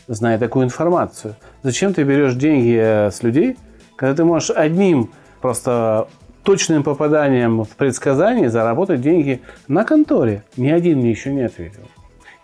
зная 0.07 0.39
такую 0.39 0.65
информацию. 0.67 1.35
Зачем 1.63 1.95
ты 1.95 2.05
берешь 2.05 2.35
деньги 2.35 2.79
э, 2.81 3.11
с 3.11 3.23
людей, 3.25 3.57
когда 3.97 4.15
ты 4.15 4.25
можешь 4.25 4.51
одним 4.51 5.11
просто 5.41 6.07
точным 6.43 6.83
попаданием 6.83 7.65
в 7.65 7.71
предсказание 7.71 8.51
заработать 8.51 9.01
деньги 9.01 9.41
на 9.69 9.85
конторе? 9.85 10.45
Ни 10.57 10.71
один 10.71 10.99
мне 10.99 11.11
еще 11.11 11.33
не 11.33 11.43
ответил. 11.43 11.89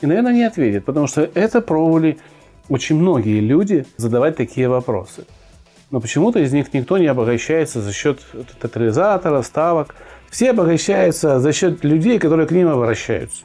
И, 0.01 0.07
наверное, 0.07 0.33
не 0.33 0.45
ответит, 0.45 0.85
потому 0.85 1.07
что 1.07 1.29
это 1.35 1.61
пробовали 1.61 2.19
очень 2.69 2.97
многие 2.97 3.41
люди 3.41 3.87
задавать 3.97 4.37
такие 4.37 4.69
вопросы. 4.69 5.25
Но 5.91 6.01
почему-то 6.01 6.39
из 6.39 6.53
них 6.53 6.73
никто 6.75 6.99
не 6.99 7.07
обогащается 7.07 7.81
за 7.81 7.93
счет 7.93 8.21
тотализатора, 8.61 9.43
ставок. 9.43 9.95
Все 10.31 10.51
обогащаются 10.51 11.41
за 11.41 11.53
счет 11.53 11.83
людей, 11.83 12.19
которые 12.19 12.47
к 12.47 12.51
ним 12.51 12.69
обращаются. 12.69 13.43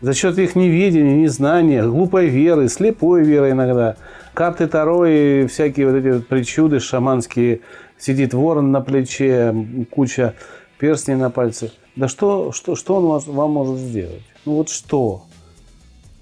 За 0.00 0.14
счет 0.14 0.38
их 0.38 0.56
неведения, 0.56 1.16
незнания, 1.16 1.82
глупой 1.82 2.26
веры, 2.26 2.68
слепой 2.68 3.22
веры 3.22 3.50
иногда. 3.50 3.96
Карты 4.32 4.66
Таро 4.66 5.06
и 5.06 5.46
всякие 5.46 5.90
вот 5.90 5.96
эти 5.96 6.08
вот 6.08 6.26
причуды 6.26 6.80
шаманские. 6.80 7.60
Сидит 7.98 8.34
ворон 8.34 8.70
на 8.72 8.80
плече, 8.80 9.54
куча 9.90 10.34
перстней 10.78 11.16
на 11.16 11.30
пальце. 11.30 11.70
Да 11.96 12.08
что, 12.08 12.52
что, 12.52 12.74
что 12.76 12.96
он 12.96 13.06
вас- 13.06 13.26
вам 13.26 13.52
может 13.52 13.78
сделать? 13.78 14.22
Ну 14.44 14.56
вот 14.56 14.68
что? 14.68 15.22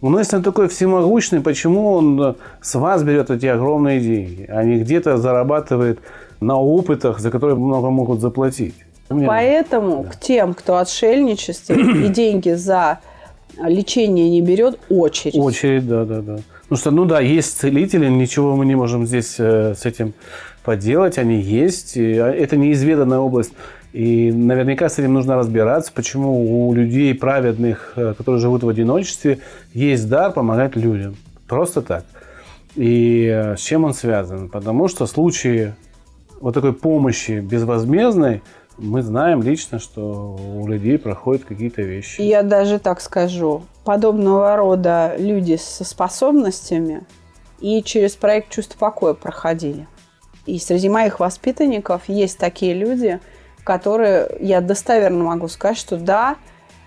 Ну, 0.02 0.18
если 0.18 0.36
он 0.36 0.42
такой 0.42 0.68
всемогущий, 0.68 1.38
почему 1.38 1.92
он 1.92 2.20
э, 2.20 2.34
с 2.60 2.74
вас 2.74 3.02
берет 3.04 3.30
эти 3.30 3.46
огромные 3.46 4.00
деньги, 4.00 4.46
а 4.48 4.64
не 4.64 4.78
где-то 4.80 5.16
зарабатывает 5.16 6.00
на 6.40 6.58
опытах, 6.60 7.20
за 7.20 7.30
которые 7.30 7.56
много 7.56 7.88
могут 7.90 8.20
заплатить? 8.20 8.74
Мне- 9.08 9.26
Поэтому 9.28 10.02
к 10.04 10.16
тем, 10.18 10.54
кто 10.54 10.78
отшельничестве 10.78 11.76
и 12.06 12.08
деньги 12.08 12.50
за 12.50 12.98
лечение 13.64 14.28
не 14.28 14.40
берет, 14.40 14.78
очередь. 14.90 15.36
Очередь, 15.36 15.86
да, 15.86 16.04
да, 16.04 16.20
да. 16.20 16.38
Ну 16.68 16.76
что, 16.76 16.90
ну 16.90 17.04
да, 17.04 17.20
есть 17.20 17.58
целители, 17.58 18.08
ничего 18.08 18.56
мы 18.56 18.66
не 18.66 18.74
можем 18.74 19.06
здесь 19.06 19.36
э, 19.38 19.74
с 19.76 19.86
этим 19.86 20.14
поделать, 20.64 21.18
они 21.18 21.40
есть. 21.40 21.96
а, 21.96 22.30
это 22.30 22.56
неизведанная 22.56 23.18
область. 23.18 23.52
И 23.92 24.32
наверняка 24.32 24.88
с 24.88 24.98
этим 24.98 25.12
нужно 25.12 25.36
разбираться, 25.36 25.92
почему 25.94 26.68
у 26.68 26.72
людей 26.72 27.14
праведных, 27.14 27.92
э, 27.96 28.14
которые 28.16 28.40
живут 28.40 28.62
в 28.62 28.68
одиночестве, 28.68 29.40
есть 29.74 30.08
дар 30.08 30.32
помогать 30.32 30.76
людям. 30.76 31.16
Просто 31.46 31.82
так. 31.82 32.04
И 32.74 33.26
э, 33.26 33.56
с 33.56 33.60
чем 33.60 33.84
он 33.84 33.92
связан? 33.92 34.48
Потому 34.48 34.88
что 34.88 35.06
случаи 35.06 35.74
вот 36.40 36.54
такой 36.54 36.72
помощи 36.72 37.40
безвозмездной, 37.40 38.42
мы 38.78 39.02
знаем 39.02 39.42
лично, 39.42 39.78
что 39.78 40.36
у 40.36 40.66
людей 40.66 40.98
проходят 40.98 41.44
какие-то 41.44 41.82
вещи. 41.82 42.22
Я 42.22 42.42
даже 42.42 42.78
так 42.78 43.00
скажу. 43.00 43.62
Подобного 43.84 44.56
рода 44.56 45.14
люди 45.18 45.56
со 45.56 45.84
способностями 45.84 47.02
и 47.60 47.82
через 47.82 48.16
проект 48.16 48.50
«Чувство 48.50 48.78
покоя» 48.78 49.14
проходили. 49.14 49.86
И 50.46 50.58
среди 50.58 50.88
моих 50.88 51.20
воспитанников 51.20 52.08
есть 52.08 52.38
такие 52.38 52.74
люди, 52.74 53.20
которые, 53.64 54.28
я 54.40 54.60
достоверно 54.60 55.24
могу 55.24 55.48
сказать, 55.48 55.78
что 55.78 55.96
да, 55.96 56.36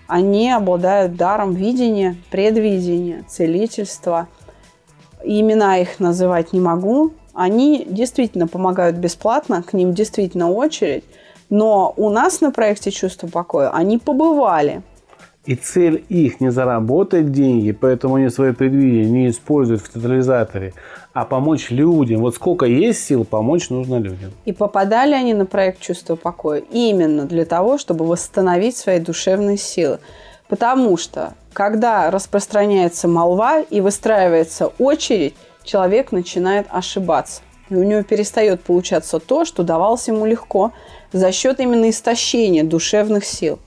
они 0.06 0.50
обладают 0.50 1.16
даром 1.16 1.54
видения, 1.54 2.16
предвидения, 2.30 3.24
целительства. 3.28 4.28
Имена 5.24 5.78
их 5.78 5.98
называть 5.98 6.52
не 6.52 6.60
могу. 6.60 7.12
Они 7.34 7.86
действительно 7.88 8.46
помогают 8.46 8.96
бесплатно, 8.96 9.62
к 9.62 9.72
ним 9.72 9.94
действительно 9.94 10.50
очередь. 10.50 11.04
Но 11.50 11.92
у 11.96 12.10
нас 12.10 12.40
на 12.40 12.50
проекте 12.50 12.90
«Чувство 12.90 13.26
покоя» 13.26 13.70
они 13.70 13.98
побывали. 13.98 14.82
И 15.46 15.54
цель 15.54 16.04
их 16.08 16.40
не 16.40 16.50
заработать 16.50 17.30
деньги, 17.30 17.70
поэтому 17.70 18.16
они 18.16 18.30
свои 18.30 18.52
предвидения 18.52 19.08
не 19.08 19.30
используют 19.30 19.80
в 19.80 19.88
тотализаторе, 19.88 20.74
а 21.12 21.24
помочь 21.24 21.70
людям. 21.70 22.20
Вот 22.22 22.34
сколько 22.34 22.66
есть 22.66 23.04
сил, 23.04 23.24
помочь 23.24 23.70
нужно 23.70 23.96
людям. 23.96 24.32
И 24.44 24.52
попадали 24.52 25.14
они 25.14 25.34
на 25.34 25.46
проект 25.46 25.80
«Чувство 25.80 26.16
покоя» 26.16 26.62
именно 26.72 27.26
для 27.26 27.44
того, 27.44 27.78
чтобы 27.78 28.04
восстановить 28.06 28.76
свои 28.76 28.98
душевные 28.98 29.56
силы. 29.56 30.00
Потому 30.48 30.96
что, 30.96 31.34
когда 31.52 32.10
распространяется 32.10 33.06
молва 33.06 33.60
и 33.60 33.80
выстраивается 33.80 34.72
очередь, 34.78 35.34
человек 35.62 36.10
начинает 36.10 36.66
ошибаться. 36.70 37.42
И 37.68 37.74
у 37.74 37.82
него 37.84 38.02
перестает 38.02 38.62
получаться 38.62 39.20
то, 39.20 39.44
что 39.44 39.62
давалось 39.62 40.08
ему 40.08 40.26
легко 40.26 40.72
за 41.12 41.30
счет 41.30 41.60
именно 41.60 41.88
истощения 41.90 42.64
душевных 42.64 43.24
сил. 43.24 43.60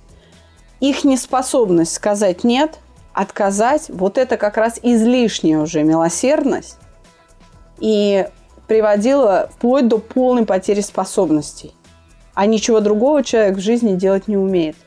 Их 0.79 1.03
неспособность 1.03 1.93
сказать 1.93 2.43
«нет», 2.43 2.79
отказать, 3.13 3.89
вот 3.89 4.17
это 4.17 4.37
как 4.37 4.57
раз 4.57 4.79
излишняя 4.81 5.59
уже 5.59 5.83
милосердность 5.83 6.77
и 7.79 8.27
приводила 8.67 9.49
вплоть 9.53 9.87
до 9.87 9.97
полной 9.97 10.45
потери 10.45 10.81
способностей. 10.81 11.73
А 12.33 12.45
ничего 12.45 12.79
другого 12.79 13.23
человек 13.23 13.57
в 13.57 13.61
жизни 13.61 13.95
делать 13.95 14.27
не 14.27 14.37
умеет. 14.37 14.77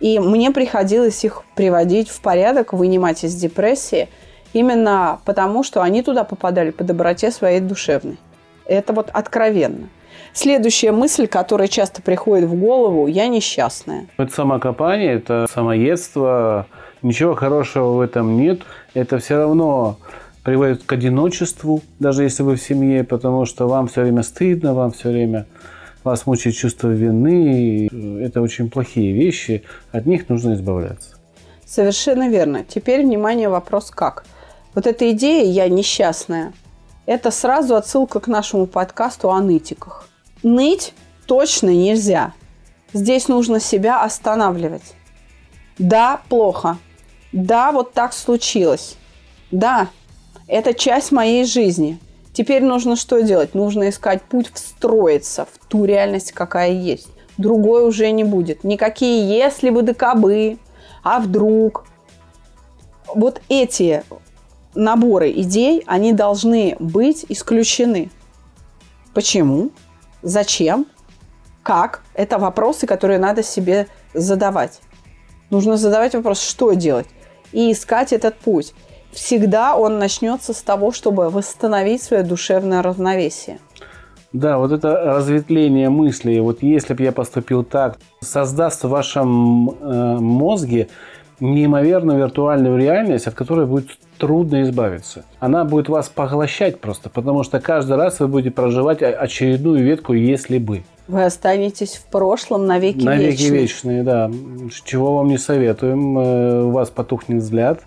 И 0.00 0.18
мне 0.18 0.50
приходилось 0.50 1.24
их 1.24 1.44
приводить 1.54 2.10
в 2.10 2.20
порядок, 2.20 2.74
вынимать 2.74 3.24
из 3.24 3.34
депрессии, 3.34 4.10
именно 4.52 5.20
потому, 5.24 5.62
что 5.62 5.80
они 5.80 6.02
туда 6.02 6.24
попадали 6.24 6.70
по 6.70 6.84
доброте 6.84 7.30
своей 7.30 7.60
душевной. 7.60 8.18
Это 8.66 8.92
вот 8.92 9.08
откровенно. 9.12 9.88
Следующая 10.36 10.92
мысль, 10.92 11.26
которая 11.26 11.66
часто 11.66 12.02
приходит 12.02 12.44
в 12.44 12.54
голову, 12.54 13.06
я 13.06 13.26
несчастная. 13.26 14.06
Это 14.18 14.30
самокопание, 14.30 15.14
это 15.14 15.46
самоедство. 15.50 16.66
Ничего 17.00 17.34
хорошего 17.34 17.94
в 17.94 18.00
этом 18.00 18.36
нет. 18.36 18.60
Это 18.92 19.18
все 19.18 19.38
равно 19.38 19.96
приводит 20.44 20.82
к 20.82 20.92
одиночеству, 20.92 21.80
даже 21.98 22.24
если 22.24 22.42
вы 22.42 22.56
в 22.56 22.62
семье, 22.62 23.02
потому 23.02 23.46
что 23.46 23.66
вам 23.66 23.88
все 23.88 24.02
время 24.02 24.22
стыдно, 24.22 24.74
вам 24.74 24.92
все 24.92 25.08
время 25.08 25.46
вас 26.04 26.26
мучает 26.26 26.54
чувство 26.54 26.88
вины. 26.88 27.88
Это 28.20 28.42
очень 28.42 28.68
плохие 28.68 29.12
вещи, 29.12 29.62
от 29.90 30.04
них 30.04 30.28
нужно 30.28 30.52
избавляться. 30.52 31.16
Совершенно 31.64 32.28
верно. 32.28 32.62
Теперь, 32.62 33.06
внимание, 33.06 33.48
вопрос 33.48 33.90
как. 33.90 34.26
Вот 34.74 34.86
эта 34.86 35.10
идея 35.12 35.46
«я 35.46 35.66
несчастная»– 35.70 36.52
это 37.06 37.30
сразу 37.30 37.74
отсылка 37.74 38.20
к 38.20 38.26
нашему 38.26 38.66
подкасту 38.66 39.30
о 39.30 39.40
нытиках. 39.40 40.06
Ныть 40.46 40.94
точно 41.26 41.70
нельзя. 41.70 42.32
Здесь 42.92 43.26
нужно 43.26 43.58
себя 43.58 44.04
останавливать. 44.04 44.94
Да, 45.76 46.20
плохо. 46.28 46.78
Да, 47.32 47.72
вот 47.72 47.94
так 47.94 48.12
случилось. 48.12 48.94
Да, 49.50 49.88
это 50.46 50.72
часть 50.72 51.10
моей 51.10 51.46
жизни. 51.46 51.98
Теперь 52.32 52.62
нужно 52.62 52.94
что 52.94 53.24
делать? 53.24 53.56
Нужно 53.56 53.88
искать 53.88 54.22
путь 54.22 54.48
встроиться 54.54 55.48
в 55.52 55.66
ту 55.66 55.84
реальность, 55.84 56.30
какая 56.30 56.70
есть. 56.70 57.08
Другой 57.38 57.84
уже 57.84 58.08
не 58.12 58.22
будет. 58.22 58.62
Никакие 58.62 59.28
если 59.28 59.70
бы 59.70 59.82
да 59.82 59.94
кабы, 59.94 60.58
а 61.02 61.18
вдруг. 61.18 61.86
вот 63.12 63.42
эти 63.48 64.04
наборы 64.76 65.32
идей, 65.32 65.82
они 65.86 66.12
должны 66.12 66.76
быть 66.78 67.26
исключены. 67.28 68.12
Почему? 69.12 69.72
Зачем? 70.26 70.86
Как? 71.62 72.02
Это 72.12 72.38
вопросы, 72.38 72.88
которые 72.88 73.20
надо 73.20 73.44
себе 73.44 73.86
задавать. 74.12 74.80
Нужно 75.50 75.76
задавать 75.76 76.16
вопрос, 76.16 76.42
что 76.42 76.72
делать, 76.72 77.06
и 77.52 77.70
искать 77.70 78.12
этот 78.12 78.34
путь. 78.36 78.74
Всегда 79.12 79.76
он 79.76 80.00
начнется 80.00 80.52
с 80.52 80.62
того, 80.62 80.90
чтобы 80.90 81.30
восстановить 81.30 82.02
свое 82.02 82.24
душевное 82.24 82.82
равновесие. 82.82 83.60
Да, 84.32 84.58
вот 84.58 84.72
это 84.72 84.96
разветвление 85.16 85.90
мыслей, 85.90 86.40
вот 86.40 86.60
если 86.60 86.94
бы 86.94 87.04
я 87.04 87.12
поступил 87.12 87.62
так, 87.62 87.96
создаст 88.20 88.82
в 88.82 88.88
вашем 88.88 89.70
э, 89.70 90.16
мозге 90.18 90.88
неимоверную 91.38 92.18
виртуальную 92.18 92.76
реальность, 92.76 93.28
от 93.28 93.34
которой 93.34 93.66
будет 93.66 93.90
трудно 94.16 94.62
избавиться. 94.62 95.24
Она 95.40 95.64
будет 95.64 95.88
вас 95.88 96.08
поглощать 96.08 96.80
просто, 96.80 97.10
потому 97.10 97.42
что 97.44 97.60
каждый 97.60 97.96
раз 97.96 98.20
вы 98.20 98.28
будете 98.28 98.50
проживать 98.50 99.02
очередную 99.02 99.84
ветку 99.84 100.12
«если 100.12 100.58
бы». 100.58 100.82
Вы 101.08 101.24
останетесь 101.24 101.96
в 101.96 102.10
прошлом 102.10 102.66
навеки 102.66 102.96
вечные. 102.96 103.16
Навеки 103.16 103.42
вечные, 103.42 103.60
вечные 103.60 104.02
да. 104.02 104.30
Чего 104.84 105.16
вам 105.16 105.28
не 105.28 105.38
советуем. 105.38 106.18
Э, 106.18 106.62
у 106.64 106.70
вас 106.70 106.90
потухнет 106.90 107.42
взгляд, 107.42 107.80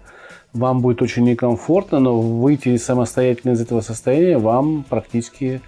вам 0.54 0.82
будет 0.82 1.02
очень 1.02 1.24
некомфортно, 1.26 2.00
но 2.00 2.20
выйти 2.20 2.78
самостоятельно 2.78 3.54
из 3.54 3.62
этого 3.62 3.82
состояния 3.82 4.38
вам 4.38 4.86
практически 4.88 5.62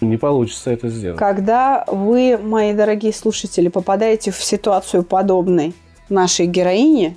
не 0.00 0.16
получится 0.16 0.70
это 0.70 0.88
сделать. 0.88 1.18
Когда 1.18 1.84
вы, 1.88 2.38
мои 2.38 2.72
дорогие 2.72 3.12
слушатели, 3.12 3.68
попадаете 3.68 4.30
в 4.30 4.36
ситуацию 4.36 5.02
подобной 5.02 5.74
нашей 6.08 6.46
героине, 6.46 7.16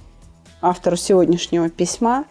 автору 0.61 0.95
сегодняшнего 0.95 1.69
письма, 1.69 2.25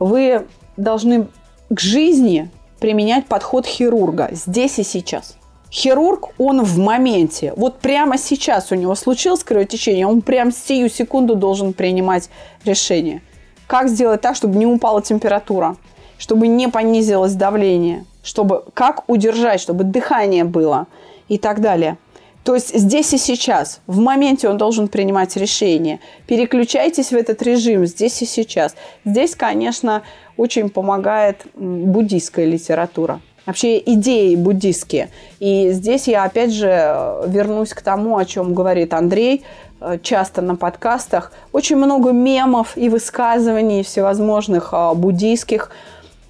вы 0.00 0.46
должны 0.76 1.28
к 1.68 1.78
жизни 1.78 2.50
применять 2.80 3.26
подход 3.26 3.66
хирурга 3.66 4.30
здесь 4.32 4.80
и 4.80 4.82
сейчас. 4.82 5.36
Хирург, 5.70 6.30
он 6.38 6.64
в 6.64 6.78
моменте. 6.78 7.52
Вот 7.56 7.78
прямо 7.78 8.18
сейчас 8.18 8.72
у 8.72 8.74
него 8.74 8.96
случилось 8.96 9.44
кровотечение, 9.44 10.06
он 10.06 10.20
прямо 10.20 10.50
сию 10.50 10.90
секунду 10.90 11.36
должен 11.36 11.72
принимать 11.74 12.28
решение. 12.64 13.22
Как 13.68 13.88
сделать 13.88 14.20
так, 14.20 14.34
чтобы 14.34 14.58
не 14.58 14.66
упала 14.66 15.00
температура, 15.00 15.76
чтобы 16.18 16.48
не 16.48 16.68
понизилось 16.68 17.34
давление, 17.34 18.04
чтобы 18.24 18.64
как 18.74 19.08
удержать, 19.08 19.60
чтобы 19.60 19.84
дыхание 19.84 20.42
было 20.42 20.88
и 21.28 21.38
так 21.38 21.60
далее. 21.60 21.98
То 22.44 22.54
есть 22.54 22.74
здесь 22.74 23.12
и 23.12 23.18
сейчас, 23.18 23.80
в 23.86 23.98
моменте 23.98 24.48
он 24.48 24.56
должен 24.56 24.88
принимать 24.88 25.36
решение. 25.36 26.00
Переключайтесь 26.26 27.10
в 27.10 27.14
этот 27.14 27.42
режим 27.42 27.84
здесь 27.86 28.22
и 28.22 28.26
сейчас. 28.26 28.74
Здесь, 29.04 29.34
конечно, 29.36 30.02
очень 30.36 30.70
помогает 30.70 31.42
буддийская 31.54 32.46
литература. 32.46 33.20
Вообще 33.44 33.78
идеи 33.78 34.36
буддийские. 34.36 35.10
И 35.38 35.70
здесь 35.72 36.08
я 36.08 36.24
опять 36.24 36.52
же 36.52 36.66
вернусь 37.26 37.74
к 37.74 37.82
тому, 37.82 38.16
о 38.16 38.24
чем 38.24 38.54
говорит 38.54 38.94
Андрей 38.94 39.44
э, 39.80 39.98
часто 40.02 40.40
на 40.40 40.56
подкастах. 40.56 41.32
Очень 41.52 41.76
много 41.76 42.12
мемов 42.12 42.76
и 42.76 42.88
высказываний 42.88 43.82
всевозможных 43.82 44.68
а, 44.72 44.94
буддийских 44.94 45.70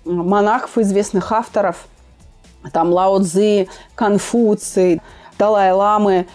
монахов, 0.05 0.79
известных 0.79 1.31
авторов. 1.33 1.87
Там 2.73 2.93
Лао 2.93 3.21
Цзи, 3.21 3.69
Конфуций, 3.95 5.01
Далай-ламы, 5.41 6.27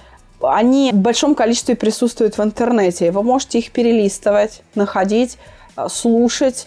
они 0.41 0.91
в 0.91 0.95
большом 0.95 1.35
количестве 1.35 1.75
присутствуют 1.75 2.39
в 2.39 2.43
интернете. 2.43 3.11
Вы 3.11 3.21
можете 3.21 3.59
их 3.59 3.71
перелистывать, 3.71 4.63
находить, 4.73 5.37
э, 5.77 5.87
слушать. 5.89 6.65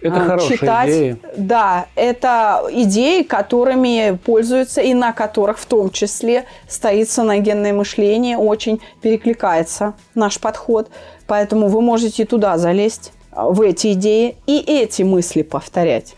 Это 0.00 0.38
э, 0.40 0.48
читать. 0.48 0.88
идеи. 0.88 1.16
Да, 1.36 1.86
это 1.96 2.62
идеи, 2.70 3.22
которыми 3.22 4.16
пользуются 4.24 4.80
и 4.80 4.94
на 4.94 5.12
которых 5.12 5.58
в 5.58 5.66
том 5.66 5.90
числе 5.90 6.44
стоит 6.68 7.10
саногенное 7.10 7.72
мышление, 7.72 8.38
очень 8.38 8.80
перекликается 9.00 9.94
наш 10.14 10.38
подход. 10.38 10.88
Поэтому 11.26 11.66
вы 11.66 11.80
можете 11.80 12.24
туда 12.24 12.58
залезть, 12.58 13.10
э, 13.32 13.42
в 13.42 13.60
эти 13.60 13.94
идеи, 13.94 14.36
и 14.46 14.56
эти 14.58 15.02
мысли 15.02 15.42
повторять. 15.42 16.14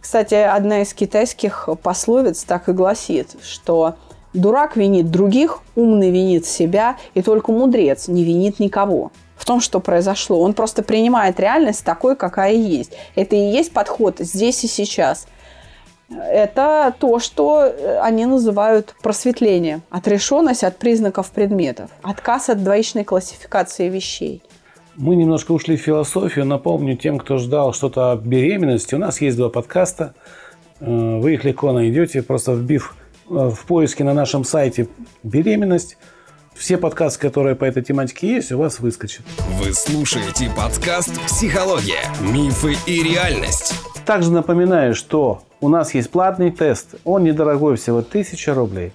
Кстати, 0.00 0.34
одна 0.34 0.82
из 0.82 0.92
китайских 0.92 1.68
пословиц 1.84 2.42
так 2.42 2.68
и 2.68 2.72
гласит, 2.72 3.36
что 3.44 3.94
Дурак 4.36 4.76
винит 4.76 5.10
других, 5.10 5.60
умный 5.74 6.10
винит 6.10 6.46
себя, 6.46 6.96
и 7.14 7.22
только 7.22 7.52
мудрец 7.52 8.08
не 8.08 8.24
винит 8.24 8.60
никого 8.60 9.10
в 9.36 9.44
том, 9.44 9.60
что 9.60 9.80
произошло. 9.80 10.40
Он 10.40 10.54
просто 10.54 10.82
принимает 10.82 11.38
реальность 11.40 11.84
такой, 11.84 12.16
какая 12.16 12.52
есть. 12.52 12.92
Это 13.14 13.36
и 13.36 13.50
есть 13.50 13.72
подход 13.72 14.18
здесь 14.18 14.64
и 14.64 14.66
сейчас. 14.66 15.26
Это 16.08 16.94
то, 16.98 17.18
что 17.18 17.64
э, 17.64 17.98
они 17.98 18.26
называют 18.26 18.94
просветление, 19.02 19.80
отрешенность 19.90 20.62
от 20.62 20.76
признаков 20.76 21.30
предметов, 21.32 21.90
отказ 22.02 22.48
от 22.48 22.62
двоичной 22.62 23.02
классификации 23.02 23.88
вещей. 23.88 24.42
Мы 24.96 25.16
немножко 25.16 25.52
ушли 25.52 25.76
в 25.76 25.80
философию. 25.80 26.46
Напомню 26.46 26.96
тем, 26.96 27.18
кто 27.18 27.38
ждал 27.38 27.72
что-то 27.72 28.12
о 28.12 28.16
беременности. 28.16 28.94
У 28.94 28.98
нас 28.98 29.20
есть 29.20 29.36
два 29.36 29.48
подкаста. 29.48 30.14
Э, 30.80 31.18
вы 31.18 31.34
их 31.34 31.44
легко 31.44 31.72
найдете, 31.72 32.22
просто 32.22 32.52
вбив 32.52 32.94
в 33.28 33.66
поиске 33.66 34.04
на 34.04 34.14
нашем 34.14 34.44
сайте 34.44 34.88
«Беременность». 35.22 35.98
Все 36.54 36.78
подкасты, 36.78 37.20
которые 37.20 37.54
по 37.54 37.64
этой 37.64 37.82
тематике 37.82 38.28
есть, 38.28 38.50
у 38.52 38.58
вас 38.58 38.80
выскочат. 38.80 39.22
Вы 39.60 39.72
слушаете 39.74 40.50
подкаст 40.56 41.20
«Психология. 41.26 42.00
Мифы 42.20 42.76
и 42.86 43.02
реальность». 43.02 43.74
Также 44.06 44.30
напоминаю, 44.32 44.94
что 44.94 45.42
у 45.60 45.68
нас 45.68 45.92
есть 45.92 46.10
платный 46.10 46.50
тест. 46.50 46.94
Он 47.04 47.24
недорогой, 47.24 47.76
всего 47.76 47.98
1000 47.98 48.54
рублей. 48.54 48.92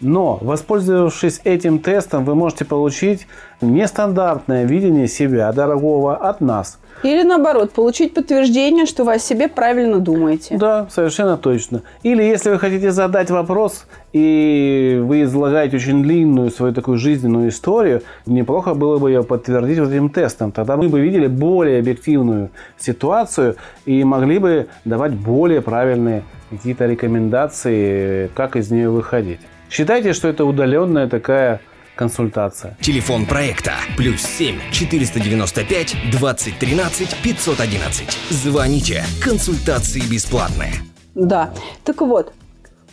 Но, 0.00 0.38
воспользовавшись 0.42 1.40
этим 1.44 1.78
тестом, 1.78 2.24
вы 2.24 2.34
можете 2.34 2.66
получить 2.66 3.26
нестандартное 3.62 4.64
видение 4.64 5.08
себя, 5.08 5.50
дорогого, 5.52 6.16
от 6.16 6.40
нас. 6.40 6.78
Или 7.02 7.22
наоборот, 7.22 7.72
получить 7.72 8.14
подтверждение, 8.14 8.86
что 8.86 9.04
вы 9.04 9.14
о 9.14 9.18
себе 9.18 9.48
правильно 9.48 9.98
думаете. 9.98 10.56
Да, 10.56 10.86
совершенно 10.90 11.36
точно. 11.36 11.82
Или 12.02 12.22
если 12.22 12.50
вы 12.50 12.58
хотите 12.58 12.90
задать 12.90 13.30
вопрос, 13.30 13.86
и 14.12 14.98
вы 15.02 15.22
излагаете 15.22 15.76
очень 15.76 16.02
длинную 16.02 16.50
свою 16.50 16.72
такую 16.72 16.98
жизненную 16.98 17.50
историю, 17.50 18.02
неплохо 18.24 18.74
было 18.74 18.98
бы 18.98 19.10
ее 19.10 19.22
подтвердить 19.22 19.78
вот 19.78 19.90
этим 19.90 20.08
тестом. 20.08 20.52
Тогда 20.52 20.76
мы 20.76 20.88
бы 20.88 21.00
видели 21.00 21.26
более 21.26 21.80
объективную 21.80 22.50
ситуацию 22.78 23.56
и 23.84 24.02
могли 24.04 24.38
бы 24.38 24.66
давать 24.84 25.12
более 25.12 25.60
правильные 25.60 26.22
какие-то 26.50 26.86
рекомендации, 26.86 28.28
как 28.34 28.56
из 28.56 28.70
нее 28.70 28.88
выходить. 28.88 29.40
Считайте, 29.68 30.12
что 30.12 30.28
это 30.28 30.44
удаленная 30.44 31.08
такая 31.08 31.60
консультация. 31.96 32.76
Телефон 32.80 33.26
проекта 33.26 33.72
плюс 33.96 34.20
7 34.22 34.70
495 34.70 35.96
2013 36.10 37.16
511. 37.22 38.18
Звоните. 38.30 39.04
Консультации 39.22 40.00
бесплатные. 40.00 40.74
Да. 41.14 41.52
Так 41.84 42.02
вот, 42.02 42.32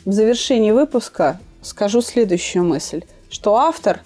в 0.06 0.12
завершении 0.12 0.72
выпуска 0.72 1.40
скажу 1.62 2.02
следующую 2.02 2.64
мысль, 2.64 3.04
что 3.30 3.58
автор 3.58 4.00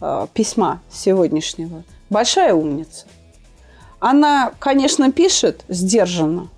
э, 0.00 0.26
письма 0.34 0.80
сегодняшнего 0.90 1.84
большая 2.10 2.54
умница. 2.54 3.06
Она, 4.00 4.52
конечно, 4.58 5.12
пишет 5.12 5.64
сдержанно. 5.68 6.48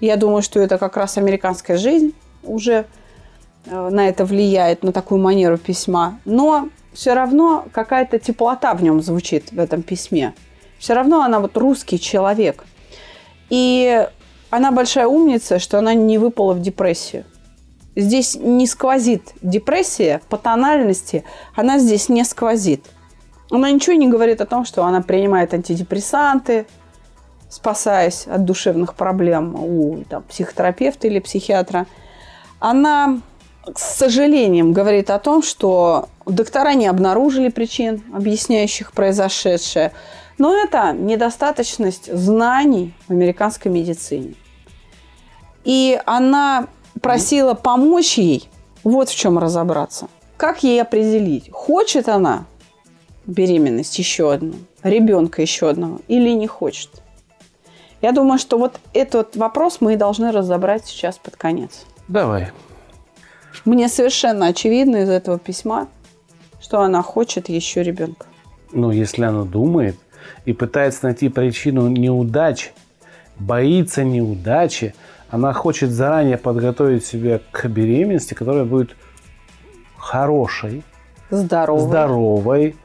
Я 0.00 0.16
думаю, 0.16 0.42
что 0.42 0.60
это 0.60 0.78
как 0.78 0.96
раз 0.96 1.16
американская 1.16 1.78
жизнь 1.78 2.12
уже 2.42 2.86
Э, 3.66 3.88
на 3.90 4.08
это 4.08 4.24
влияет, 4.24 4.82
на 4.82 4.92
такую 4.92 5.20
манеру 5.20 5.58
письма. 5.58 6.18
Но 6.24 6.68
все 6.96 7.12
равно 7.12 7.66
какая-то 7.72 8.18
теплота 8.18 8.72
в 8.72 8.82
нем 8.82 9.02
звучит 9.02 9.52
в 9.52 9.58
этом 9.58 9.82
письме. 9.82 10.32
Все 10.78 10.94
равно 10.94 11.20
она 11.20 11.40
вот 11.40 11.54
русский 11.58 12.00
человек. 12.00 12.64
И 13.50 14.08
она 14.48 14.72
большая 14.72 15.06
умница, 15.06 15.58
что 15.58 15.78
она 15.78 15.92
не 15.92 16.16
выпала 16.16 16.54
в 16.54 16.62
депрессию. 16.62 17.24
Здесь 17.94 18.34
не 18.34 18.66
сквозит 18.66 19.34
депрессия 19.42 20.22
по 20.30 20.38
тональности, 20.38 21.24
она 21.54 21.78
здесь 21.78 22.08
не 22.08 22.24
сквозит. 22.24 22.86
Она 23.50 23.70
ничего 23.70 23.94
не 23.94 24.08
говорит 24.08 24.40
о 24.40 24.46
том, 24.46 24.64
что 24.64 24.82
она 24.84 25.02
принимает 25.02 25.52
антидепрессанты, 25.52 26.66
спасаясь 27.50 28.26
от 28.26 28.44
душевных 28.44 28.94
проблем 28.94 29.54
у 29.54 30.02
там, 30.08 30.22
психотерапевта 30.22 31.08
или 31.08 31.20
психиатра. 31.20 31.86
Она 32.58 33.20
с 33.74 33.96
сожалением 33.96 34.72
говорит 34.72 35.10
о 35.10 35.18
том, 35.18 35.42
что 35.42 36.08
доктора 36.24 36.74
не 36.74 36.86
обнаружили 36.86 37.48
причин, 37.48 38.02
объясняющих 38.12 38.92
произошедшее. 38.92 39.92
Но 40.38 40.54
это 40.54 40.92
недостаточность 40.92 42.12
знаний 42.12 42.94
в 43.08 43.12
американской 43.12 43.70
медицине. 43.70 44.34
И 45.64 46.00
она 46.06 46.68
просила 47.00 47.54
помочь 47.54 48.18
ей 48.18 48.48
вот 48.84 49.08
в 49.08 49.16
чем 49.16 49.38
разобраться. 49.38 50.08
Как 50.36 50.62
ей 50.62 50.80
определить, 50.80 51.50
хочет 51.50 52.08
она 52.08 52.44
беременность 53.26 53.98
еще 53.98 54.32
одну, 54.32 54.54
ребенка 54.82 55.42
еще 55.42 55.70
одного 55.70 56.00
или 56.06 56.30
не 56.30 56.46
хочет. 56.46 56.90
Я 58.02 58.12
думаю, 58.12 58.38
что 58.38 58.58
вот 58.58 58.78
этот 58.92 59.36
вопрос 59.36 59.78
мы 59.80 59.94
и 59.94 59.96
должны 59.96 60.30
разобрать 60.30 60.86
сейчас 60.86 61.18
под 61.18 61.36
конец. 61.36 61.86
Давай. 62.06 62.52
Мне 63.64 63.88
совершенно 63.88 64.46
очевидно 64.46 64.96
из 64.98 65.08
этого 65.08 65.38
письма, 65.38 65.88
что 66.60 66.80
она 66.80 67.02
хочет 67.02 67.48
еще 67.48 67.82
ребенка. 67.82 68.26
Ну, 68.72 68.90
если 68.90 69.24
она 69.24 69.44
думает 69.44 69.96
и 70.44 70.52
пытается 70.52 71.04
найти 71.04 71.28
причину 71.28 71.88
неудач, 71.88 72.72
боится 73.38 74.04
неудачи, 74.04 74.94
она 75.30 75.52
хочет 75.52 75.90
заранее 75.90 76.38
подготовить 76.38 77.04
себя 77.04 77.40
к 77.50 77.66
беременности, 77.66 78.34
которая 78.34 78.64
будет 78.64 78.96
хорошей, 79.96 80.82
здоровой, 81.30 82.76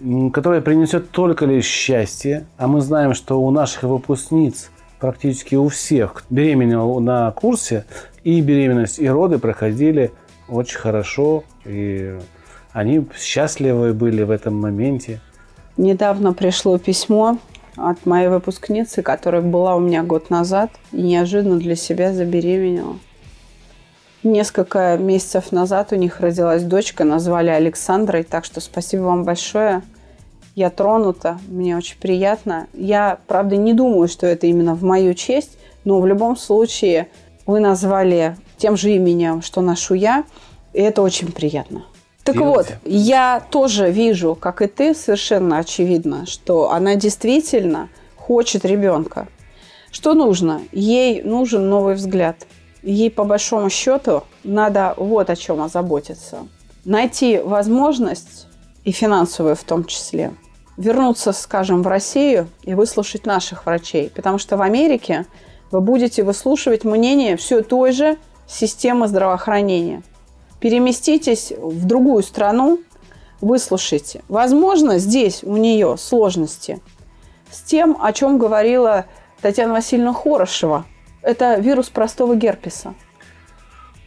м, 0.00 0.30
которая 0.30 0.60
принесет 0.60 1.10
только 1.10 1.44
лишь 1.46 1.66
счастье. 1.66 2.46
А 2.56 2.66
мы 2.68 2.80
знаем, 2.80 3.14
что 3.14 3.40
у 3.40 3.50
наших 3.50 3.82
выпускниц 3.84 4.70
практически 5.06 5.54
у 5.54 5.68
всех 5.68 6.24
беременел 6.30 6.98
на 6.98 7.30
курсе, 7.30 7.84
и 8.24 8.40
беременность, 8.40 8.98
и 8.98 9.08
роды 9.08 9.38
проходили 9.38 10.10
очень 10.48 10.78
хорошо, 10.78 11.44
и 11.64 12.18
они 12.72 13.06
счастливы 13.16 13.94
были 13.94 14.24
в 14.24 14.32
этом 14.32 14.60
моменте. 14.60 15.20
Недавно 15.76 16.32
пришло 16.32 16.76
письмо 16.78 17.38
от 17.76 18.04
моей 18.04 18.26
выпускницы, 18.26 19.02
которая 19.02 19.42
была 19.42 19.76
у 19.76 19.80
меня 19.80 20.02
год 20.02 20.28
назад 20.28 20.70
и 20.90 21.02
неожиданно 21.02 21.58
для 21.58 21.76
себя 21.76 22.12
забеременела. 22.12 22.96
Несколько 24.24 24.96
месяцев 24.98 25.52
назад 25.52 25.92
у 25.92 25.94
них 25.94 26.18
родилась 26.18 26.64
дочка, 26.64 27.04
назвали 27.04 27.50
Александрой, 27.50 28.24
так 28.24 28.44
что 28.44 28.60
спасибо 28.60 29.02
вам 29.02 29.22
большое. 29.22 29.82
Я 30.56 30.70
тронута, 30.70 31.38
мне 31.48 31.76
очень 31.76 31.98
приятно. 31.98 32.66
Я, 32.72 33.18
правда, 33.26 33.56
не 33.56 33.74
думаю, 33.74 34.08
что 34.08 34.26
это 34.26 34.46
именно 34.46 34.74
в 34.74 34.82
мою 34.82 35.12
честь, 35.12 35.58
но 35.84 36.00
в 36.00 36.06
любом 36.06 36.34
случае 36.34 37.08
вы 37.44 37.60
назвали 37.60 38.38
тем 38.56 38.74
же 38.74 38.90
именем, 38.92 39.42
что 39.42 39.60
ношу 39.60 39.92
я, 39.92 40.24
и 40.72 40.80
это 40.80 41.02
очень 41.02 41.30
приятно. 41.30 41.84
Так 42.24 42.36
Делайте. 42.36 42.80
вот, 42.82 42.90
я 42.90 43.44
тоже 43.50 43.90
вижу, 43.90 44.34
как 44.34 44.62
и 44.62 44.66
ты, 44.66 44.94
совершенно 44.94 45.58
очевидно, 45.58 46.24
что 46.24 46.70
она 46.70 46.94
действительно 46.94 47.90
хочет 48.16 48.64
ребенка. 48.64 49.28
Что 49.90 50.14
нужно? 50.14 50.62
Ей 50.72 51.22
нужен 51.22 51.68
новый 51.68 51.96
взгляд. 51.96 52.46
Ей, 52.82 53.10
по 53.10 53.24
большому 53.24 53.68
счету, 53.68 54.24
надо 54.42 54.94
вот 54.96 55.28
о 55.28 55.36
чем 55.36 55.60
озаботиться. 55.60 56.48
Найти 56.86 57.40
возможность, 57.44 58.46
и 58.86 58.92
финансовую 58.92 59.56
в 59.56 59.64
том 59.64 59.84
числе, 59.84 60.32
вернуться, 60.76 61.32
скажем, 61.32 61.82
в 61.82 61.86
Россию 61.86 62.48
и 62.62 62.74
выслушать 62.74 63.26
наших 63.26 63.66
врачей. 63.66 64.10
Потому 64.14 64.38
что 64.38 64.56
в 64.56 64.62
Америке 64.62 65.26
вы 65.70 65.80
будете 65.80 66.22
выслушивать 66.22 66.84
мнение 66.84 67.36
все 67.36 67.62
той 67.62 67.92
же 67.92 68.16
системы 68.46 69.08
здравоохранения. 69.08 70.02
Переместитесь 70.60 71.52
в 71.56 71.84
другую 71.86 72.22
страну, 72.22 72.80
выслушайте. 73.40 74.22
Возможно, 74.28 74.98
здесь 74.98 75.42
у 75.42 75.56
нее 75.56 75.96
сложности 75.98 76.80
с 77.50 77.60
тем, 77.62 77.96
о 78.00 78.12
чем 78.12 78.38
говорила 78.38 79.06
Татьяна 79.40 79.74
Васильевна 79.74 80.12
Хорошева. 80.12 80.84
Это 81.22 81.56
вирус 81.56 81.88
простого 81.88 82.36
герпеса. 82.36 82.94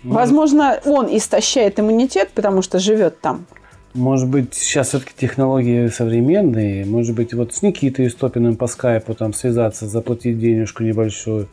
Возможно, 0.04 0.80
он 0.86 1.08
истощает 1.16 1.80
иммунитет, 1.80 2.30
потому 2.34 2.62
что 2.62 2.80
живет 2.80 3.20
там. 3.20 3.46
Может 3.94 4.28
быть, 4.30 4.54
сейчас 4.54 4.90
все-таки 4.90 5.12
технологии 5.18 5.88
современные. 5.88 6.86
Может 6.86 7.16
быть, 7.16 7.34
вот 7.34 7.54
с 7.54 7.62
Никитой 7.62 8.08
Истопиным 8.08 8.56
по 8.56 8.68
скайпу 8.68 9.14
там 9.16 9.34
связаться, 9.34 9.88
заплатить 9.88 10.40
денежку 10.40 10.84
небольшую. 10.84 11.48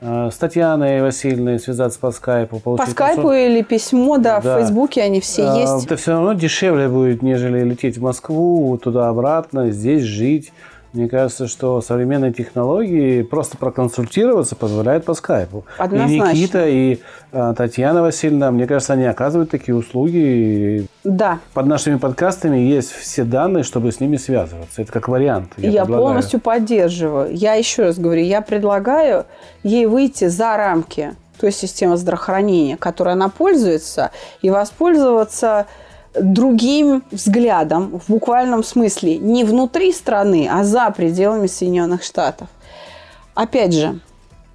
А 0.00 0.30
С 0.30 0.36
Татьяной 0.36 1.00
Васильевной 1.02 1.60
связаться 1.60 2.00
по 2.00 2.10
скайпу. 2.10 2.58
По 2.58 2.76
скайпу 2.86 3.22
консуль- 3.22 3.46
или 3.46 3.62
письмо, 3.62 4.18
да, 4.18 4.40
Да. 4.40 4.56
в 4.56 4.60
Фейсбуке 4.60 5.02
они 5.02 5.20
все 5.20 5.44
А, 5.48 5.56
есть. 5.58 5.86
Это 5.86 5.96
все 5.96 6.12
равно 6.12 6.32
дешевле 6.32 6.88
будет, 6.88 7.22
нежели 7.22 7.62
лететь 7.62 7.98
в 7.98 8.02
Москву, 8.02 8.76
туда-обратно, 8.78 9.70
здесь 9.70 10.02
жить. 10.02 10.52
Мне 10.92 11.08
кажется, 11.08 11.46
что 11.46 11.80
современные 11.80 12.32
технологии 12.32 13.22
просто 13.22 13.56
проконсультироваться 13.56 14.56
позволяют 14.56 15.04
по 15.04 15.14
скайпу. 15.14 15.64
Однозначно. 15.78 16.14
И 16.14 16.34
Никита, 16.36 16.68
и 16.68 16.98
а, 17.32 17.54
Татьяна 17.54 18.02
Васильевна, 18.02 18.50
мне 18.50 18.66
кажется, 18.66 18.94
они 18.94 19.04
оказывают 19.04 19.50
такие 19.50 19.74
услуги. 19.76 20.86
Да, 21.04 21.40
Под 21.52 21.66
нашими 21.66 21.96
подкастами 21.96 22.58
есть 22.58 22.92
все 22.92 23.24
данные, 23.24 23.64
чтобы 23.64 23.90
с 23.90 23.98
ними 23.98 24.16
связываться. 24.16 24.82
Это 24.82 24.92
как 24.92 25.08
вариант. 25.08 25.52
я, 25.56 25.82
предлагаю. 25.82 26.06
полностью 26.06 26.40
поддерживаю. 26.40 27.34
Я 27.34 27.54
еще 27.54 27.82
раз 27.82 27.98
говорю, 27.98 28.22
я 28.22 28.40
предлагаю 28.40 29.26
ей 29.64 29.86
выйти 29.86 30.28
за 30.28 30.56
рамки 30.56 31.16
той 31.40 31.50
системы 31.50 31.96
здравоохранения, 31.96 32.76
которой 32.76 33.14
она 33.14 33.28
пользуется, 33.28 34.12
и 34.42 34.50
воспользоваться 34.50 35.66
другим 36.14 37.02
взглядом, 37.10 37.98
в 37.98 38.12
буквальном 38.12 38.62
смысле, 38.62 39.18
не 39.18 39.42
внутри 39.42 39.92
страны, 39.92 40.48
а 40.50 40.62
за 40.62 40.88
пределами 40.90 41.48
Соединенных 41.48 42.04
Штатов. 42.04 42.48
Опять 43.34 43.72
же, 43.72 43.98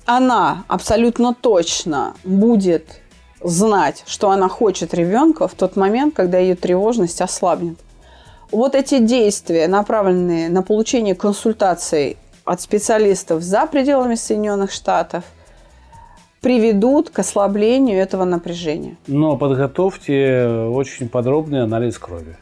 она 0.06 0.64
абсолютно 0.70 1.34
точно 1.34 2.14
будет 2.24 3.02
знать, 3.42 4.04
что 4.08 4.30
она 4.32 4.48
хочет 4.48 4.94
ребенка 4.94 5.48
в 5.48 5.54
тот 5.54 5.76
момент, 5.76 6.16
когда 6.16 6.38
ее 6.38 6.56
тревожность 6.56 7.22
ослабнет. 7.22 7.78
Вот 8.52 8.76
эти 8.76 9.00
действия, 9.00 9.68
направленные 9.68 10.50
на 10.50 10.64
получение 10.64 11.16
консультаций 11.16 12.18
от 12.46 12.62
специалистов 12.62 13.44
за 13.44 13.66
пределами 13.66 14.16
Соединенных 14.16 14.72
Штатов, 14.72 15.26
приведут 16.40 17.10
к 17.10 17.20
ослаблению 17.20 18.00
этого 18.00 18.24
напряжения. 18.24 18.96
Но 19.08 19.36
подготовьте 19.36 20.48
очень 20.72 21.10
подробный 21.10 21.64
анализ 21.64 21.98
крови. 21.98 22.38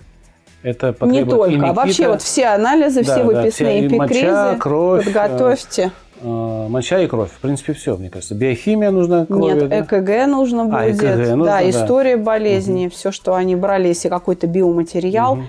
Это 0.61 0.87
Не 0.87 0.93
потребует 0.93 1.51
и 1.51 1.55
только, 1.55 1.69
а 1.69 1.73
вообще 1.73 2.07
вот 2.07 2.21
все 2.23 2.47
анализы, 2.47 3.03
Да, 3.03 3.13
все 3.13 3.23
да, 3.23 3.23
выписные 3.23 3.51
вся 3.51 3.71
и 3.71 3.87
эпикризы 3.87 4.25
моча, 4.25 4.55
кровь, 4.59 5.05
подготовьте. 5.05 5.91
Э, 6.22 6.68
моча 6.70 6.99
и 7.01 7.07
кровь. 7.07 7.32
В 7.32 7.39
принципе, 7.39 7.74
все, 7.74 7.95
мне 7.97 8.09
кажется. 8.09 8.36
Биохимия 8.36 8.91
нужна 8.91 9.26
крови. 9.26 9.53
Нет, 9.53 9.70
да? 9.70 9.80
ЭКГ 9.82 10.28
нужно 10.28 10.63
А, 10.63 10.66
будет. 10.86 11.01
ЭКГ 11.01 11.18
нужно, 11.30 11.45
да, 11.45 11.59
да. 11.61 11.70
история 11.70 12.18
болезни, 12.18 12.88
все, 12.88 13.11
что 13.11 13.36
они 13.36 13.55
брали, 13.55 13.88
если 13.88 14.09
какой-то 14.09 14.47
биоматериал, 14.47 15.39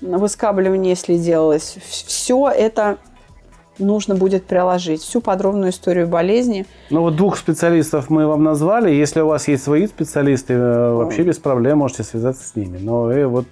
выскабливание, 0.00 0.90
если 0.90 1.16
делалось, 1.16 1.76
все 1.88 2.48
это 2.48 2.98
нужно 3.78 4.14
будет 4.14 4.44
приложить. 4.44 5.02
Всю 5.02 5.20
подробную 5.20 5.70
историю 5.70 6.08
болезни. 6.08 6.66
Ну 6.90 7.00
вот 7.00 7.16
двух 7.16 7.36
специалистов 7.36 8.10
мы 8.10 8.26
вам 8.26 8.42
назвали. 8.42 8.92
Если 8.92 9.20
у 9.20 9.26
вас 9.26 9.48
есть 9.48 9.64
свои 9.64 9.86
специалисты, 9.86 10.54
э, 10.54 10.92
вообще 10.92 11.22
без 11.22 11.38
проблем 11.38 11.78
можете 11.78 12.02
связаться 12.02 12.46
с 12.46 12.56
ними. 12.56 12.78
Но 12.80 13.10
э, 13.10 13.26
вот 13.26 13.46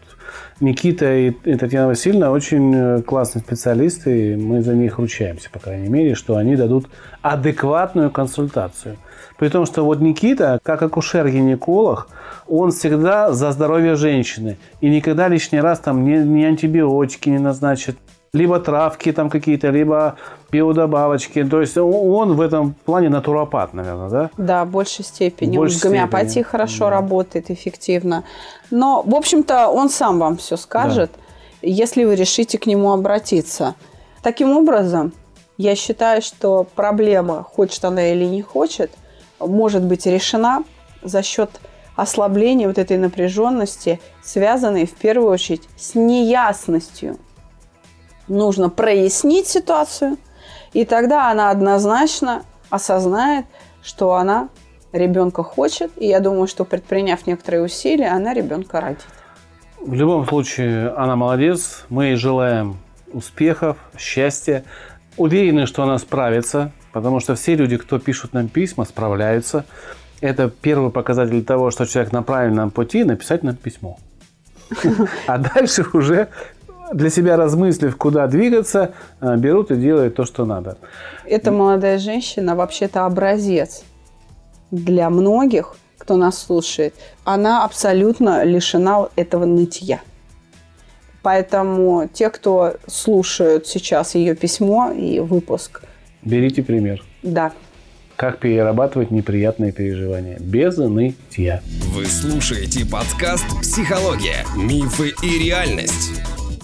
Никита 0.61 1.13
и, 1.13 1.31
и 1.31 1.57
Татьяна 1.57 1.89
Васильевна 1.89 2.31
очень 2.31 2.75
э, 2.75 3.03
классные 3.03 3.43
специалисты, 3.43 4.33
и 4.33 4.37
мы 4.37 4.63
за 4.63 4.75
них 4.75 4.99
ручаемся, 4.99 5.51
по 5.51 5.59
крайней 5.59 5.89
мере, 5.89 6.15
что 6.15 6.37
они 6.37 6.57
дадут 6.57 6.87
адекватную 7.21 8.11
консультацию. 8.11 8.97
При 9.39 9.49
том, 9.49 9.67
что 9.67 9.85
вот 9.85 10.01
Никита, 10.01 10.61
как 10.63 10.83
акушер-гинеколог, 10.83 12.07
он 12.47 12.71
всегда 12.71 13.33
за 13.33 13.51
здоровье 13.51 13.97
женщины. 13.97 14.57
И 14.81 14.89
никогда 14.89 15.29
лишний 15.29 15.61
раз 15.61 15.81
там 15.81 16.05
ни, 16.05 16.17
ни 16.17 16.45
антибиотики 16.45 17.29
не 17.29 17.39
назначит, 17.39 17.97
либо 18.35 18.59
травки 18.61 19.13
там 19.13 19.29
какие-то, 19.29 19.69
либо 19.69 20.17
биодобавочки. 20.51 21.45
То 21.45 21.61
есть 21.61 21.77
он- 21.77 22.35
в 22.35 22.41
этом 22.41 22.75
плане 22.87 23.11
натуропат, 23.11 23.75
наверное, 23.75 24.09
да? 24.09 24.31
Да, 24.39 24.65
в 24.65 24.71
большей 24.71 25.05
степени. 25.05 25.57
В 25.57 25.61
большей 25.61 25.75
он 25.75 25.81
в 25.81 25.83
гомеопатии 25.83 26.29
степени. 26.29 26.43
хорошо 26.45 26.89
работает, 26.89 27.51
эффективно. 27.51 28.25
Но, 28.71 29.03
в 29.03 29.15
общем-то, 29.15 29.69
он 29.69 29.91
сам 29.91 30.19
вам 30.19 30.39
все 30.39 30.57
скажет, 30.57 31.11
если 31.61 32.05
вы 32.05 32.15
решите 32.15 32.57
к 32.59 32.65
нему 32.65 32.93
обратиться. 32.93 33.75
Таким 34.23 34.57
образом, 34.57 35.13
я 35.59 35.77
считаю, 35.77 36.23
что 36.23 36.67
проблема, 36.75 37.43
хочет 37.43 37.85
она 37.85 38.13
или 38.13 38.25
не 38.25 38.41
хочет, 38.41 38.91
может 39.41 39.83
быть 39.83 40.07
решена 40.07 40.65
за 41.03 41.23
счет 41.23 41.51
ослабления 41.97 42.67
вот 42.67 42.79
этой 42.79 42.97
напряженности, 42.97 44.01
связанной 44.23 44.87
в 44.87 44.95
первую 44.95 45.29
очередь 45.31 45.69
с 45.77 45.95
неясностью. 45.95 47.19
Нужно 48.29 48.69
прояснить 48.71 49.47
ситуацию, 49.47 50.17
и 50.73 50.85
тогда 50.85 51.31
она 51.31 51.51
однозначно 51.51 52.45
осознает, 52.71 53.45
что 53.83 54.15
она 54.15 54.49
ребенка 54.93 55.43
хочет, 55.43 55.91
и 55.97 56.07
я 56.07 56.21
думаю, 56.21 56.47
что 56.47 56.65
предприняв 56.65 57.27
некоторые 57.27 57.63
усилия, 57.63 58.09
она 58.09 58.33
ребенка 58.35 58.81
родит. 58.81 59.07
В 59.85 59.95
любом 59.95 60.27
случае, 60.27 60.91
она 60.91 61.17
молодец. 61.17 61.85
Мы 61.89 62.07
ей 62.07 62.17
желаем 62.17 62.77
успехов, 63.13 63.77
счастья. 63.99 64.65
Уверены, 65.17 65.67
что 65.67 65.83
она 65.83 65.99
справится, 65.99 66.73
потому 66.93 67.21
что 67.21 67.35
все 67.35 67.57
люди, 67.57 67.77
кто 67.77 67.99
пишут 67.99 68.33
нам 68.33 68.49
письма, 68.49 68.85
справляются. 68.85 69.65
Это 70.21 70.49
первый 70.49 70.91
показатель 70.91 71.45
того, 71.45 71.73
что 71.73 71.85
человек 71.85 72.13
на 72.13 72.23
правильном 72.23 72.71
пути, 72.71 73.03
написать 73.03 73.43
нам 73.43 73.57
письмо. 73.57 73.99
А 75.27 75.39
дальше 75.39 75.85
уже 75.93 76.29
для 76.93 77.11
себя 77.11 77.37
размыслив, 77.37 77.97
куда 77.97 78.27
двигаться, 78.27 78.93
э, 79.21 79.37
берут 79.37 79.71
и 79.71 79.77
делают 79.77 80.15
то, 80.15 80.25
что 80.25 80.45
надо. 80.45 80.77
Эта 81.25 81.51
молодая 81.51 81.99
женщина 81.99 82.55
вообще-то 82.57 83.07
образец 83.07 83.83
для 84.71 85.11
многих, 85.11 85.77
кто 85.99 86.17
нас 86.17 86.39
слушает. 86.39 86.95
Она 87.25 87.65
абсолютно 87.65 88.45
лишена 88.45 89.09
этого 89.17 89.45
нытья. 89.45 90.01
Поэтому 91.23 92.09
те, 92.13 92.31
кто 92.31 92.75
слушают 92.89 93.67
сейчас 93.69 94.15
ее 94.17 94.35
письмо 94.35 94.91
и 94.91 95.21
выпуск, 95.21 95.83
Берите 96.23 96.63
пример. 96.63 97.03
да, 97.23 97.53
Как 98.17 98.39
перерабатывать 98.39 99.11
неприятные 99.11 99.73
переживания. 99.73 100.39
Без 100.41 100.77
нытья. 100.79 101.61
Вы 101.95 102.07
слушаете 102.07 102.85
подкаст 102.87 103.45
«Психология. 103.61 104.45
Мифы 104.57 105.13
и 105.23 105.39
реальность». 105.45 106.11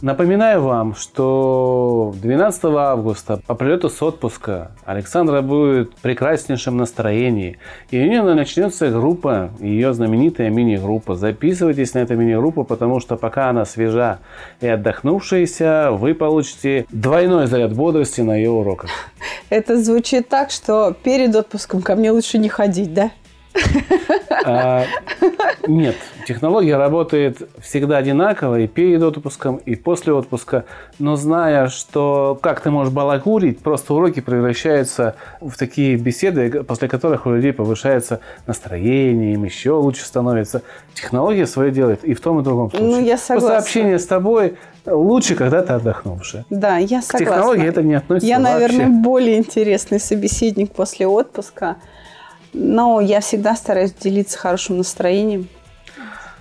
Напоминаю 0.01 0.63
вам, 0.63 0.95
что 0.95 2.15
12 2.23 2.65
августа 2.65 3.41
по 3.47 3.55
прилету 3.55 3.89
с 3.89 4.01
отпуска 4.01 4.71
Александра 4.85 5.43
будет 5.43 5.93
в 5.95 6.03
прекраснейшем 6.03 6.77
настроении. 6.77 7.59
И 7.91 7.99
у 8.01 8.05
нее 8.05 8.23
начнется 8.23 8.91
группа, 8.91 9.51
ее 9.59 9.93
знаменитая 9.93 10.51
мини-группа. 10.51 11.17
Записывайтесь 11.17 11.95
на 11.95 11.99
эту 11.99 12.15
мини-группу, 12.15 12.63
потому 12.63 13.01
что 13.01 13.17
пока 13.17 13.51
она 13.51 13.65
свежа 13.65 14.21
и 14.61 14.69
отдохнувшаяся, 14.69 15.89
вы 15.91 16.15
получите 16.15 16.87
двойной 16.91 17.49
заряд 17.49 17.75
бодрости 17.75 18.21
на 18.21 18.37
ее 18.37 18.51
уроках. 18.51 18.91
это 19.51 19.83
звучит 19.83 20.29
так, 20.29 20.53
что 20.53 20.95
перед 21.03 21.35
отпуском 21.35 21.83
ко 21.83 21.97
мне 21.97 22.13
лучше 22.13 22.39
не 22.39 22.49
ходить, 22.49 22.95
да? 22.95 23.11
А, 24.45 24.85
нет, 25.67 25.97
технология 26.27 26.77
работает 26.77 27.49
всегда 27.61 27.99
одинаково 27.99 28.61
и 28.61 28.67
перед 28.67 29.03
отпуском, 29.03 29.57
и 29.57 29.75
после 29.75 30.13
отпуска. 30.13 30.65
Но 30.99 31.17
зная, 31.17 31.69
что 31.69 32.39
как 32.41 32.61
ты 32.61 32.71
можешь 32.71 32.93
балагурить, 32.93 33.59
просто 33.61 33.95
уроки 33.95 34.21
превращаются 34.21 35.17
в 35.41 35.57
такие 35.57 35.97
беседы, 35.97 36.63
после 36.63 36.89
которых 36.89 37.27
у 37.27 37.33
людей 37.35 37.53
повышается 37.53 38.21
настроение, 38.47 39.35
им 39.35 39.45
еще 39.45 39.73
лучше 39.73 40.05
становится. 40.05 40.63
Технология 40.95 41.47
свое 41.47 41.71
делает 41.71 42.05
и 42.05 42.15
в 42.15 42.21
том, 42.21 42.39
и 42.39 42.41
в 42.41 42.45
другом 42.45 42.71
случае. 42.71 42.89
Ну, 42.89 43.01
я 43.01 43.17
Просто 43.17 43.35
согласна. 43.35 43.59
общение 43.59 43.99
с 43.99 44.07
тобой 44.07 44.55
лучше, 44.87 45.35
когда 45.35 45.63
ты 45.63 45.73
отдохнувший. 45.75 46.45
Да, 46.51 46.79
я 46.79 47.01
К 47.01 47.05
согласна. 47.05 47.19
технологии 47.19 47.67
это 47.67 47.83
не 47.83 47.95
относится 47.95 48.27
Я, 48.29 48.39
наверное, 48.39 48.87
вообще. 48.87 49.01
более 49.03 49.39
интересный 49.39 50.01
собеседник 50.01 50.73
после 50.73 51.07
отпуска. 51.07 51.77
Но 52.53 53.01
я 53.01 53.21
всегда 53.21 53.55
стараюсь 53.57 53.93
делиться 53.93 54.39
хорошим 54.39 54.79
настроением. 54.79 55.49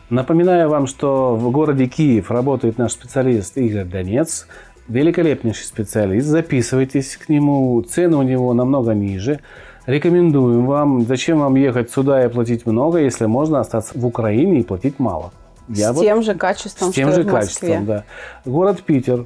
Напоминаю 0.10 0.70
вам, 0.70 0.88
что 0.88 1.36
в 1.36 1.52
городе 1.52 1.88
Киев 1.88 2.32
работает 2.32 2.78
наш 2.78 2.94
специалист 2.94 3.58
Игорь 3.58 3.86
Донец. 3.86 4.48
Великолепнейший 4.88 5.66
специалист. 5.66 6.28
Записывайтесь 6.28 7.18
к 7.18 7.28
нему. 7.28 7.82
Цены 7.82 8.16
у 8.16 8.22
него 8.22 8.54
намного 8.54 8.94
ниже. 8.94 9.42
Рекомендуем 9.86 10.66
вам. 10.66 11.06
Зачем 11.06 11.40
вам 11.40 11.56
ехать 11.56 11.92
сюда 11.92 12.26
и 12.26 12.30
платить 12.30 12.66
много, 12.66 13.00
если 13.00 13.26
можно 13.26 13.60
остаться 13.60 13.92
в 14.00 14.06
Украине 14.06 14.62
и 14.62 14.64
платить 14.64 15.00
мало? 15.00 15.34
Я 15.68 15.92
с 15.92 15.96
вот- 15.96 16.04
тем 16.04 16.24
же 16.24 16.36
качеством, 16.36 16.92
с 16.92 16.96
тем 16.96 17.12
что 17.12 17.22
же 17.22 17.28
в 17.28 17.32
Москве. 17.32 17.70
качеством, 17.70 17.86
да. 17.86 18.04
Город 18.46 18.82
Питер. 18.84 19.26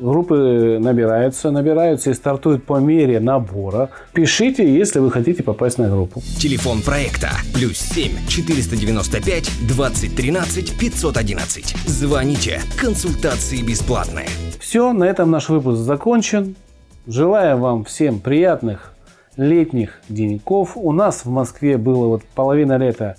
Группы 0.00 0.78
набираются, 0.80 1.50
набираются 1.50 2.10
и 2.10 2.14
стартуют 2.14 2.64
по 2.64 2.78
мере 2.78 3.20
набора. 3.20 3.90
Пишите, 4.14 4.66
если 4.66 4.98
вы 4.98 5.10
хотите 5.10 5.42
попасть 5.42 5.76
на 5.76 5.90
группу. 5.90 6.22
Телефон 6.38 6.80
проекта 6.80 7.28
плюс 7.52 7.76
7 7.76 8.26
495 8.26 9.68
20 9.68 10.16
13 10.16 10.78
511. 10.78 11.76
Звоните. 11.86 12.60
Консультации 12.80 13.60
бесплатные. 13.62 14.28
Все, 14.58 14.94
на 14.94 15.04
этом 15.04 15.30
наш 15.30 15.50
выпуск 15.50 15.80
закончен. 15.80 16.56
Желаю 17.06 17.58
вам 17.58 17.84
всем 17.84 18.20
приятных 18.20 18.94
летних 19.36 20.00
деньков. 20.08 20.78
У 20.78 20.92
нас 20.92 21.26
в 21.26 21.30
Москве 21.30 21.76
было 21.76 22.06
вот 22.06 22.22
половина 22.34 22.78
лета 22.78 23.16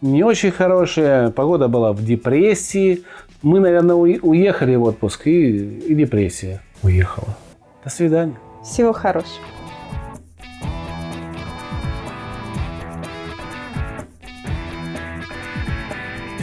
не 0.00 0.22
очень 0.22 0.50
хорошая. 0.50 1.30
Погода 1.30 1.68
была 1.68 1.92
в 1.92 2.04
депрессии. 2.04 3.02
Мы, 3.42 3.60
наверное, 3.60 3.94
уе- 3.96 4.18
уехали 4.20 4.74
в 4.74 4.82
отпуск 4.82 5.26
и, 5.26 5.56
и 5.80 5.94
депрессия 5.94 6.60
уехала. 6.82 7.36
До 7.84 7.90
свидания. 7.90 8.34
Всего 8.64 8.92
хорошего. 8.92 9.44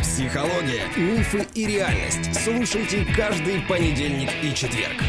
Психология, 0.01 0.83
мифы 0.97 1.45
и 1.53 1.65
реальность. 1.67 2.33
Слушайте 2.43 3.05
каждый 3.15 3.61
понедельник 3.67 4.29
и 4.43 4.53
четверг. 4.53 5.01